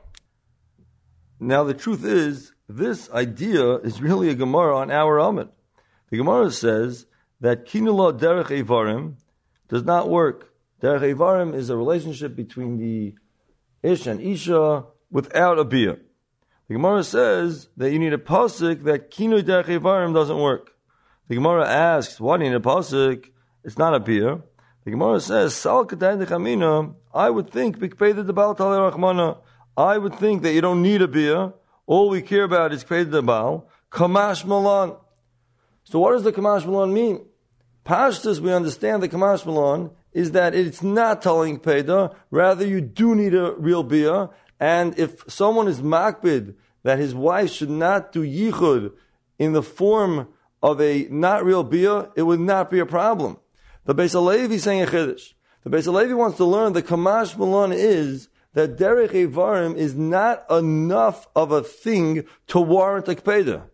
[1.40, 5.48] Now, the truth is, this idea is really a Gemara on our Amid.
[6.10, 7.06] The Gemara says
[7.40, 9.14] that kinula derech evarim
[9.68, 10.52] does not work.
[10.82, 13.14] Derech evarim is a relationship between the
[13.82, 16.00] ish and isha without a beer.
[16.68, 20.72] The Gemara says that you need a pasuk that kinui derech evarim doesn't work.
[21.28, 23.30] The Gemara asks, why do you need a pasuk?
[23.64, 24.42] It's not a beer.
[24.84, 25.88] The Gemara says, Sal
[27.14, 27.76] I would think,
[29.78, 31.52] I would think that you don't need a beer.
[31.86, 33.68] All we care about is Kpeda the Baal.
[33.90, 34.96] Kamash Malan.
[35.84, 37.24] So what does the Kamash Malan mean?
[37.84, 43.14] Pashtas, we understand the Kamash Malan is that it's not telling Peda, rather you do
[43.14, 44.30] need a real beer.
[44.58, 48.92] And if someone is makbid that his wife should not do yichud
[49.38, 50.28] in the form
[50.62, 53.36] of a not real beer, it would not be a problem.
[53.84, 55.34] The Beis Halevi saying a chiddush.
[55.62, 60.50] The Beis Halevi wants to learn the Kamash Malon is that Derech Evarim is not
[60.50, 63.64] enough of a thing to warrant a kpeda.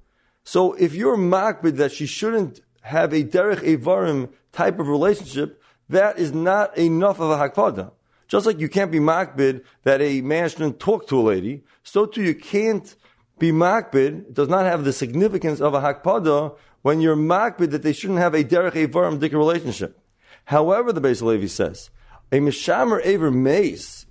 [0.42, 6.18] So if you're makbid that she shouldn't have a Derech Evarim type of relationship, that
[6.18, 7.92] is not enough of a hakpada.
[8.26, 12.04] Just like you can't be makbid that a man shouldn't talk to a lady, so
[12.04, 12.96] too you can't
[13.38, 17.92] be makbid, does not have the significance of a hakpada when you're makbid that they
[17.92, 20.00] shouldn't have a derech evarim dik relationship.
[20.46, 21.90] However, the Beis Levi says,
[22.32, 24.01] a mishamer aver mace,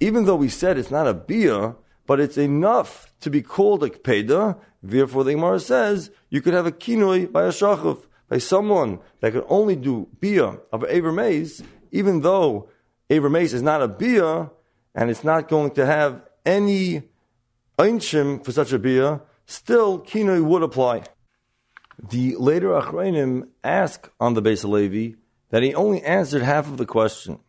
[0.00, 1.74] even though we said it's not a bia,
[2.06, 6.66] but it's enough to be called a kpeda, therefore the Gemara says you could have
[6.66, 11.46] a kinoi by a shachav, by someone that could only do bia of aver
[11.92, 12.68] even though
[13.10, 14.50] aver is not a bia,
[14.94, 17.02] and it's not going to have any
[17.78, 21.02] einshim for such a bia, still kinoi would apply.
[22.10, 25.16] The later Achronim ask on the Beis Levi
[25.50, 27.40] that he only answered half of the question.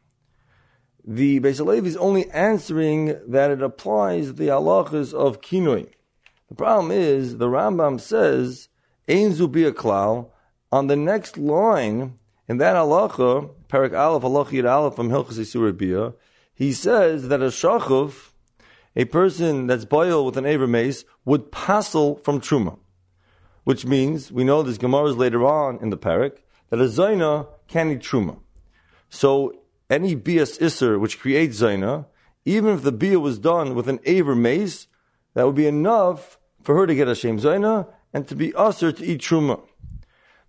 [1.08, 5.88] The Beis is only answering that it applies the halachas of kinoi.
[6.50, 8.68] The problem is the Rambam says
[9.08, 10.30] ein zubi klal
[10.72, 16.14] on the next line in that halacha, Perak Aleph Halach Yid Aleph from Hilchas Yisur
[16.54, 18.32] he says that a shachav,
[18.96, 22.78] a person that's boiled with an aver mace, would passel from truma
[23.68, 26.38] which means we know this Gemara is later on in the parak
[26.70, 28.40] that a Zaina can eat Truma.
[29.10, 32.06] So any Bias Isser which creates Zaina,
[32.46, 34.88] even if the Bia was done with an Aver mace,
[35.34, 38.92] that would be enough for her to get a Shem Zaina and to be usher
[38.92, 39.62] to eat Truma.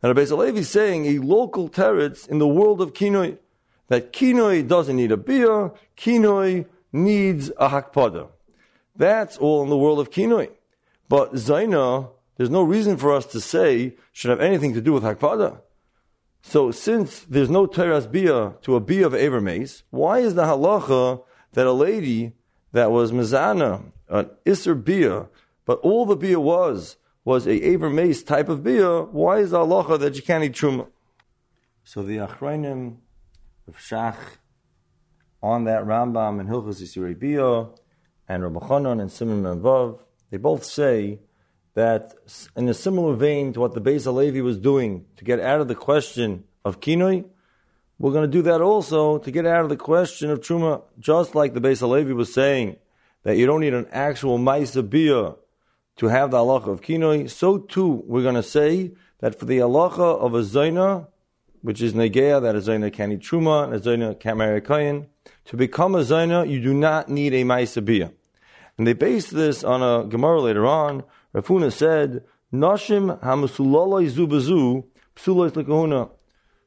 [0.02, 3.38] Now, Rabbi Zalevi is saying a local teretz in the world of Kinoi,
[3.88, 8.28] that Kinoi doesn't need a Bia, Kinoi needs a Hakpada.
[8.94, 10.50] That's all in the world of Kinoi.
[11.08, 15.02] But Zaina there's no reason for us to say should have anything to do with
[15.02, 15.60] Hakpada.
[16.42, 19.40] So since there's no teras bia to a bia of Aver
[19.90, 21.22] why is the halacha
[21.52, 22.32] that a lady
[22.72, 25.28] that was mizana, an Isser bia,
[25.64, 29.98] but all the bia was, was a Aver type of bia, why is the halacha
[29.98, 30.86] that you can't eat truma?
[31.84, 32.96] So the Achrayim
[33.66, 34.16] of Shach
[35.42, 37.68] on that Rambam and Hilchas Yisirei Bia
[38.28, 41.20] and Rabbi Chanan and Simon Vav, they both say
[41.78, 42.12] that
[42.56, 45.68] in a similar vein to what the Beis Halevi was doing to get out of
[45.68, 47.24] the question of kinoi,
[48.00, 51.36] we're going to do that also to get out of the question of truma, just
[51.36, 52.78] like the Beis Halevi was saying
[53.22, 55.36] that you don't need an actual ma'isa bia
[55.98, 57.30] to have the halacha of kinoi.
[57.30, 61.06] So too, we're going to say that for the halacha of a zaina,
[61.62, 64.60] which is negea, that a zaina can eat truma, and a zaina can marry a
[64.60, 65.06] kain,
[65.44, 68.10] to become a zaina, you do not need a ma'isa bia.
[68.76, 71.04] And they base this on a Gemara later on.
[71.38, 74.82] Rav Huna said, Nashim hamusulaloi zubazu,
[75.14, 76.10] psulois lekahuna.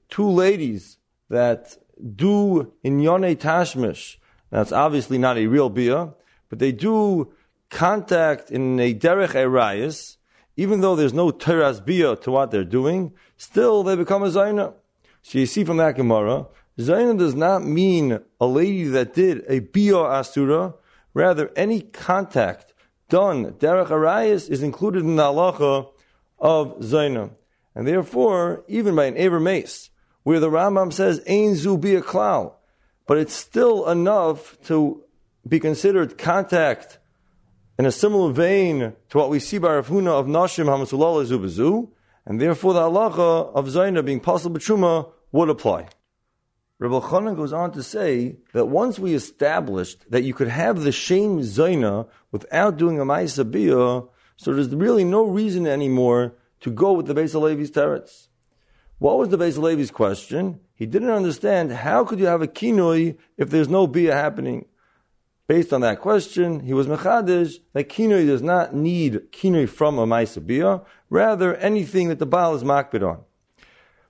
[0.09, 0.97] Two ladies
[1.30, 1.76] that
[2.15, 4.15] do in yone tashmish,
[4.49, 6.13] that's obviously not a real bia,
[6.47, 7.34] but they do
[7.69, 10.15] contact in a derech erayis,
[10.55, 14.74] even though there's no teras bia to what they're doing, still they become a zaina.
[15.22, 16.47] So you see from that Gemara,
[16.80, 20.76] zaina does not mean a lady that did a bia asura,
[21.13, 22.70] rather any contact
[23.12, 25.88] done derech arayis is included in the halacha
[26.39, 27.30] of zaina.
[27.76, 29.91] And therefore, even by an Aver mace,
[30.24, 32.55] where the Rambam says, Ein zu be a klal,
[33.05, 35.03] but it's still enough to
[35.47, 36.99] be considered contact
[37.78, 41.89] in a similar vein to what we see by Rav Huna of Nashim Hamasulala Zubazu,
[42.26, 45.88] and therefore the halacha of Zaina being possible truma would apply.
[46.82, 50.91] Rabbi Chanan goes on to say that once we established that you could have the
[50.91, 56.93] shame Zaina without doing a Ma'isa Biyah, so there's really no reason anymore to go
[56.93, 58.29] with the Beis Levi's teretz.
[58.97, 60.59] What was the Beis Levi's question?
[60.73, 64.65] He didn't understand how could you have a kinoi if there's no bia happening.
[65.47, 70.07] Based on that question, he was mechadish that kinoi does not need kinoi from a
[70.07, 73.21] ma'isa bia, rather anything that the baal is makbid on.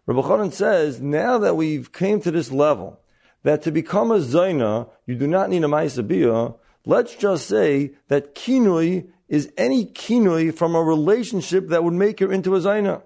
[0.08, 3.00] Rabbi Chanan says now that we've came to this level
[3.44, 6.54] that to become a zaina you do not need a ma'isa bia.
[6.86, 12.32] Let's just say that kinoi is any kinoi from a relationship that would make her
[12.32, 13.04] into a zaina.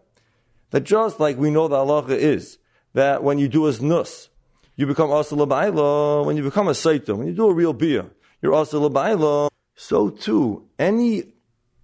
[0.71, 2.57] That just like we know the halacha is,
[2.93, 4.29] that when you do a nus,
[4.75, 8.05] you become also labaila, when you become a saita, when you do a real bia,
[8.41, 9.49] you're also labaila.
[9.75, 11.33] So too, any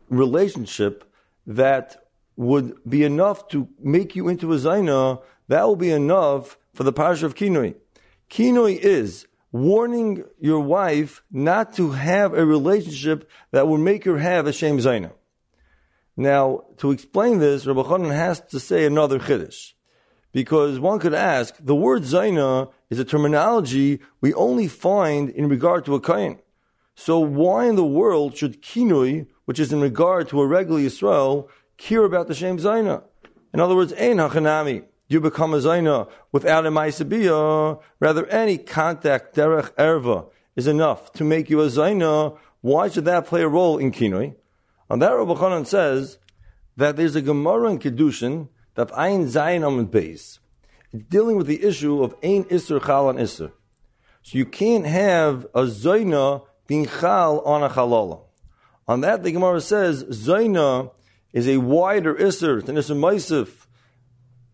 [0.09, 1.03] relationship
[1.45, 2.00] that
[2.35, 6.93] would be enough to make you into a zaina, that will be enough for the
[6.93, 7.75] parsha of kinoi.
[8.29, 14.47] Kinoi is warning your wife not to have a relationship that will make her have
[14.47, 15.11] a shame zaina.
[16.15, 19.73] Now, to explain this, Rabbi Chanan has to say another chiddush.
[20.31, 25.83] Because one could ask, the word Zaina is a terminology we only find in regard
[25.85, 26.39] to a kain.
[26.95, 31.47] So why in the world should kinui, which is in regard to a regular Yisrael,
[31.81, 33.03] care about the Shem Zaina?
[33.53, 34.85] In other words, ein hachanami.
[35.07, 37.81] You become a Zaina without a Maisabiya.
[37.99, 42.37] Rather, any contact, derech erva, is enough to make you a Zaina.
[42.61, 44.35] Why should that play a role in kinui?
[44.89, 46.17] On that, Rabbi Chanan says
[46.77, 50.39] that there's a Gemara in Kedushin that Ein Zayin Amid Beis.
[50.93, 53.51] It's dealing with the issue of Ein Isser Chal on Isser.
[54.21, 58.21] So you can't have a Zaina being Chal on a Chalala.
[58.87, 60.91] On that, the Gemara says Zaina
[61.33, 63.67] is a wider Isser than Isser Maisif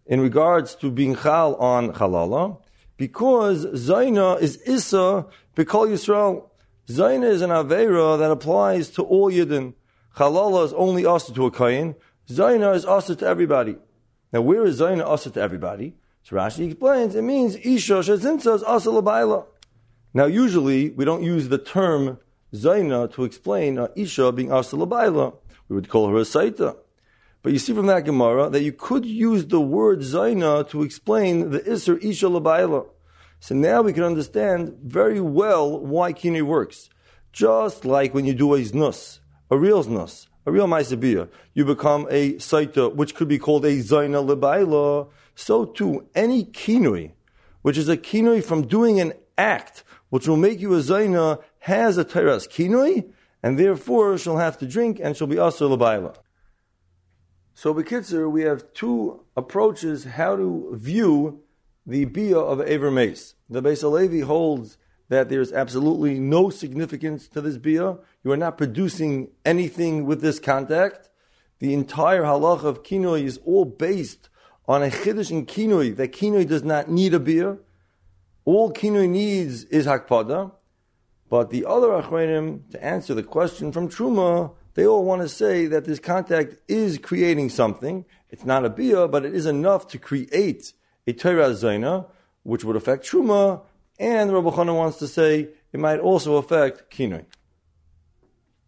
[0.06, 2.62] in regards to being Chal on Chalala
[2.98, 5.26] because Zaina is Issa
[5.56, 6.50] B'Kol Yisrael.
[6.88, 9.74] Zaina is an Aveira that applies to all Yidden.
[10.16, 11.96] Chalala is only also to a Kayin.
[12.30, 13.78] Zaina is also to everybody.
[14.34, 15.96] Now, where is Zaina also to everybody?
[16.24, 19.46] So Rashi explains, it means Isha Shazinsa is also Labaila.
[20.14, 22.20] Now, usually, we don't use the term
[22.54, 25.36] Zaina to explain uh, Isha being also Labaila.
[25.70, 26.78] We would call her a Saita.
[27.44, 31.52] But you see from that Gemara that you could use the word Zaina to explain
[31.52, 32.88] the Isser Isha Labaila.
[33.40, 36.90] So now we can understand very well why Kini works.
[37.32, 42.08] Just like when you do a Znus a real znus, a real ma'aseh you become
[42.10, 45.10] a saita, which could be called a zaina lebaila.
[45.36, 47.12] So too, any kinui,
[47.62, 51.98] which is a kinui from doing an act, which will make you a zaina, has
[51.98, 53.12] a teras kinui,
[53.48, 56.14] and therefore she'll have to drink and she'll be also lebaila.
[57.54, 61.44] So, Bekitzer, we have two approaches how to view
[61.86, 63.36] the bia of Aver Mace.
[63.50, 64.78] The Beis holds
[65.08, 68.00] that there's absolutely no significance to this bia.
[68.22, 71.10] You are not producing anything with this contact.
[71.60, 74.28] The entire halacha of kinoi is all based
[74.68, 77.60] on a chiddush in kinoi that kinoi does not need a bia.
[78.44, 80.52] All kinoi needs is hakpada.
[81.30, 85.66] But the other achrenim, to answer the question from Truma, they all want to say
[85.66, 88.06] that this contact is creating something.
[88.30, 90.74] It's not a bia, but it is enough to create
[91.06, 92.08] a Torah zaina,
[92.44, 93.64] which would affect Truma,
[94.00, 97.26] and Rabbi Chanan wants to say it might also affect kinoi.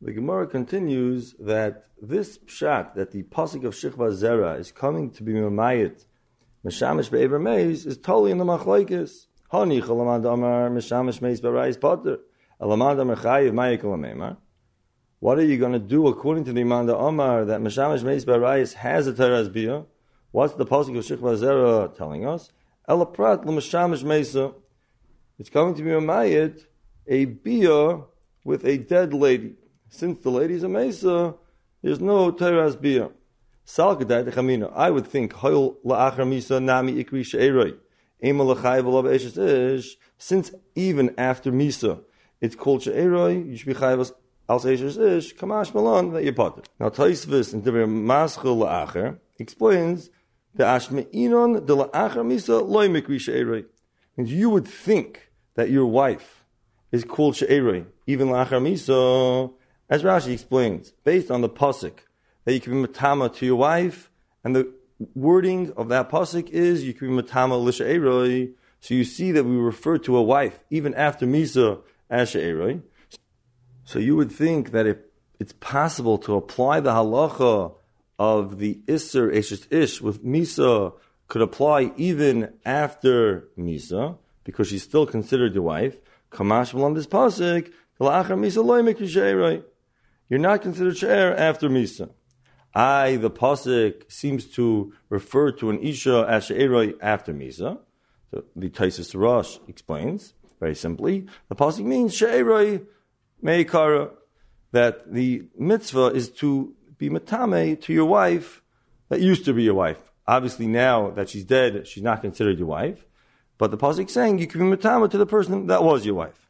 [0.01, 5.23] The Gemara continues that this pshat, that the pasuk of Shechva Zera is coming to
[5.23, 6.05] be Mamayit,
[6.65, 9.27] Meshamish Be'ever Meis, is totally in the Machlaikis.
[9.51, 12.19] Chalamad Amar Meshamish Meis Barayis Potter.
[12.61, 12.77] What
[15.37, 19.07] are you going to do according to the Imanda Omar that Meshamish Meis Barayis has
[19.07, 19.85] a Teras Biyah?
[20.31, 22.51] What's the pasuk of Shechva Zera telling us?
[22.89, 24.53] Elaprat L'Meshamish Meisa.
[25.37, 26.65] It's coming to be Mamayit,
[27.07, 28.05] a Biyah
[28.43, 29.55] with a dead lady.
[29.87, 31.35] Since the lady is a Mesa,
[31.81, 33.13] there's no Teras Biyah.
[33.65, 34.69] Salkadai de Chamina.
[34.75, 37.77] I would think Hoyl la'achar misa nami ikri she'eroi.
[40.17, 42.01] Since even after misa,
[42.41, 44.11] it's called she'eroi, you should be chayv
[44.47, 46.63] al seishes ish, kamash malon, that you're potter.
[46.79, 50.09] Now Taisvis in Devar Maschel la'achar explains
[50.55, 53.65] the ashme'inon de la'achar misa loy mikri she'eroi.
[54.17, 56.45] And you would think that your wife
[56.91, 59.53] is called she'eroi, even la'achar misa,
[59.89, 61.93] as Rashi explains, based on the pasuk
[62.45, 64.09] that you can be matama to your wife,
[64.43, 64.71] and the
[65.15, 68.53] wording of that pasuk is you can be matama lisha eroi.
[68.81, 72.81] So you see that we refer to a wife even after misa as she'eroi.
[73.83, 74.97] So you would think that if
[75.39, 77.73] it's possible to apply the halacha
[78.17, 80.93] of the isser eshes ish with misa
[81.27, 85.95] could apply even after misa because she's still considered your wife.
[86.31, 87.71] Kamash this misa
[90.29, 92.09] You're not considered she'er after misa.
[92.73, 97.79] I, the pasuk seems to refer to an isha as she'eroi after misa.
[98.31, 101.27] The Taisus Rosh explains very simply.
[101.47, 102.85] The pasuk means she'eroi
[103.43, 104.11] meikara
[104.71, 108.61] that the mitzvah is to be matame to your wife
[109.09, 110.01] that used to be your wife.
[110.27, 113.05] Obviously, now that she's dead, she's not considered your wife.
[113.57, 116.45] But the pasuk saying you can be matame to the person that was your wife.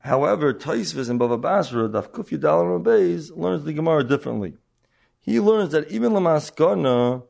[0.00, 4.54] However, Taisvis and Bava Basra, Daf Kuf Yudal Beis, learns the Gemara differently
[5.28, 7.22] he learns that even Lamaskana,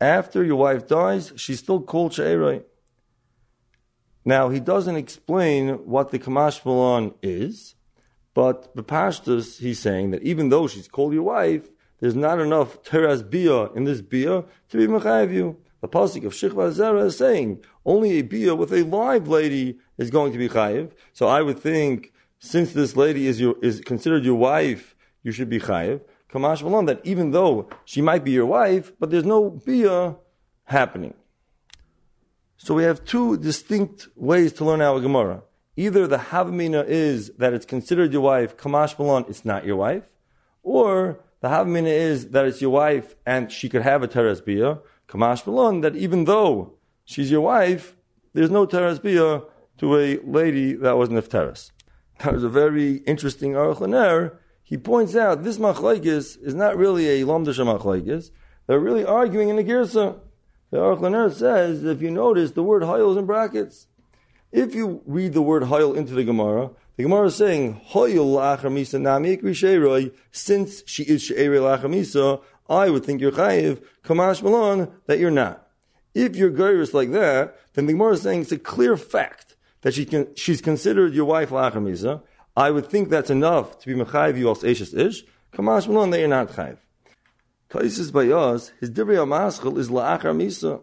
[0.00, 2.62] after your wife dies, she's still called She'erai.
[4.24, 7.74] Now, he doesn't explain what the Kamash Malon is,
[8.34, 11.68] but the Pashtus, he's saying that even though she's called your wife,
[12.00, 15.56] there's not enough teras bia in this bia to be mechayiv you.
[15.80, 20.10] The pasuk of Shechva Zera is saying only a bia with a live lady is
[20.10, 20.92] going to be chayiv.
[21.12, 25.48] So I would think since this lady is your, is considered your wife, you should
[25.48, 26.02] be chayiv.
[26.30, 30.16] Kamash Malon, that even though she might be your wife, but there's no bia
[30.64, 31.14] happening.
[32.62, 35.44] So we have two distinct ways to learn our Gemara.
[35.78, 40.04] Either the Havamina is that it's considered your wife, Kamash Malon, it's not your wife,
[40.62, 44.80] or the Havamina is that it's your wife and she could have a Teres Bia,
[45.08, 46.74] Kamash Malon, that even though
[47.06, 47.96] she's your wife,
[48.34, 49.40] there's no Teres Bia
[49.78, 51.70] to a lady that was Nefteres.
[52.18, 57.24] That was a very interesting Aruch he points out this machlekes is not really a
[57.24, 58.30] lomdasha machlekes.
[58.66, 60.20] They're really arguing in the girsa.
[60.70, 63.88] The Aruch says if you notice the word hoyel is in brackets.
[64.52, 69.00] If you read the word hoyel into the Gemara, the Gemara is saying hoyel la'achamisa
[69.00, 75.30] nami Since she is she'ere la'achamisa, I would think you're chayiv kamash malon that you're
[75.32, 75.66] not.
[76.14, 79.94] If you're gyrus like that, then the Gemara is saying it's a clear fact that
[79.94, 82.22] she can, she's considered your wife la'achamisa,
[82.56, 85.24] I would think that's enough to be mechayiv you als eshes ish.
[85.52, 86.78] Kamash malon that you're not chayiv.
[87.70, 90.82] Taisis by us, his divrei amaschel is la'achar misa.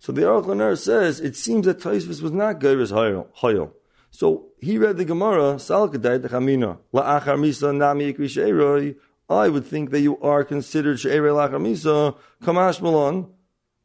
[0.00, 3.70] So the Aruch says it seems that Taisis was not geiris hoyel.
[4.10, 8.96] So he read the Gemara, Salkadai the Chamina, la'achar misa nami ikri.
[9.30, 12.16] I would think that you are considered she'eroi la'achar misa.
[12.42, 13.32] Kamash malon.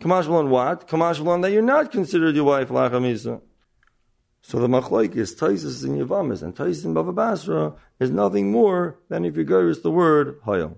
[0.02, 0.88] Kamash malon what?
[0.88, 3.42] Kamash malon that you're not considered your wife la'achar misa.
[4.42, 8.98] So the machloik is Taisus in Yavamis and Taisus in Bava Basra is nothing more
[9.08, 10.78] than if you go the word Hayel.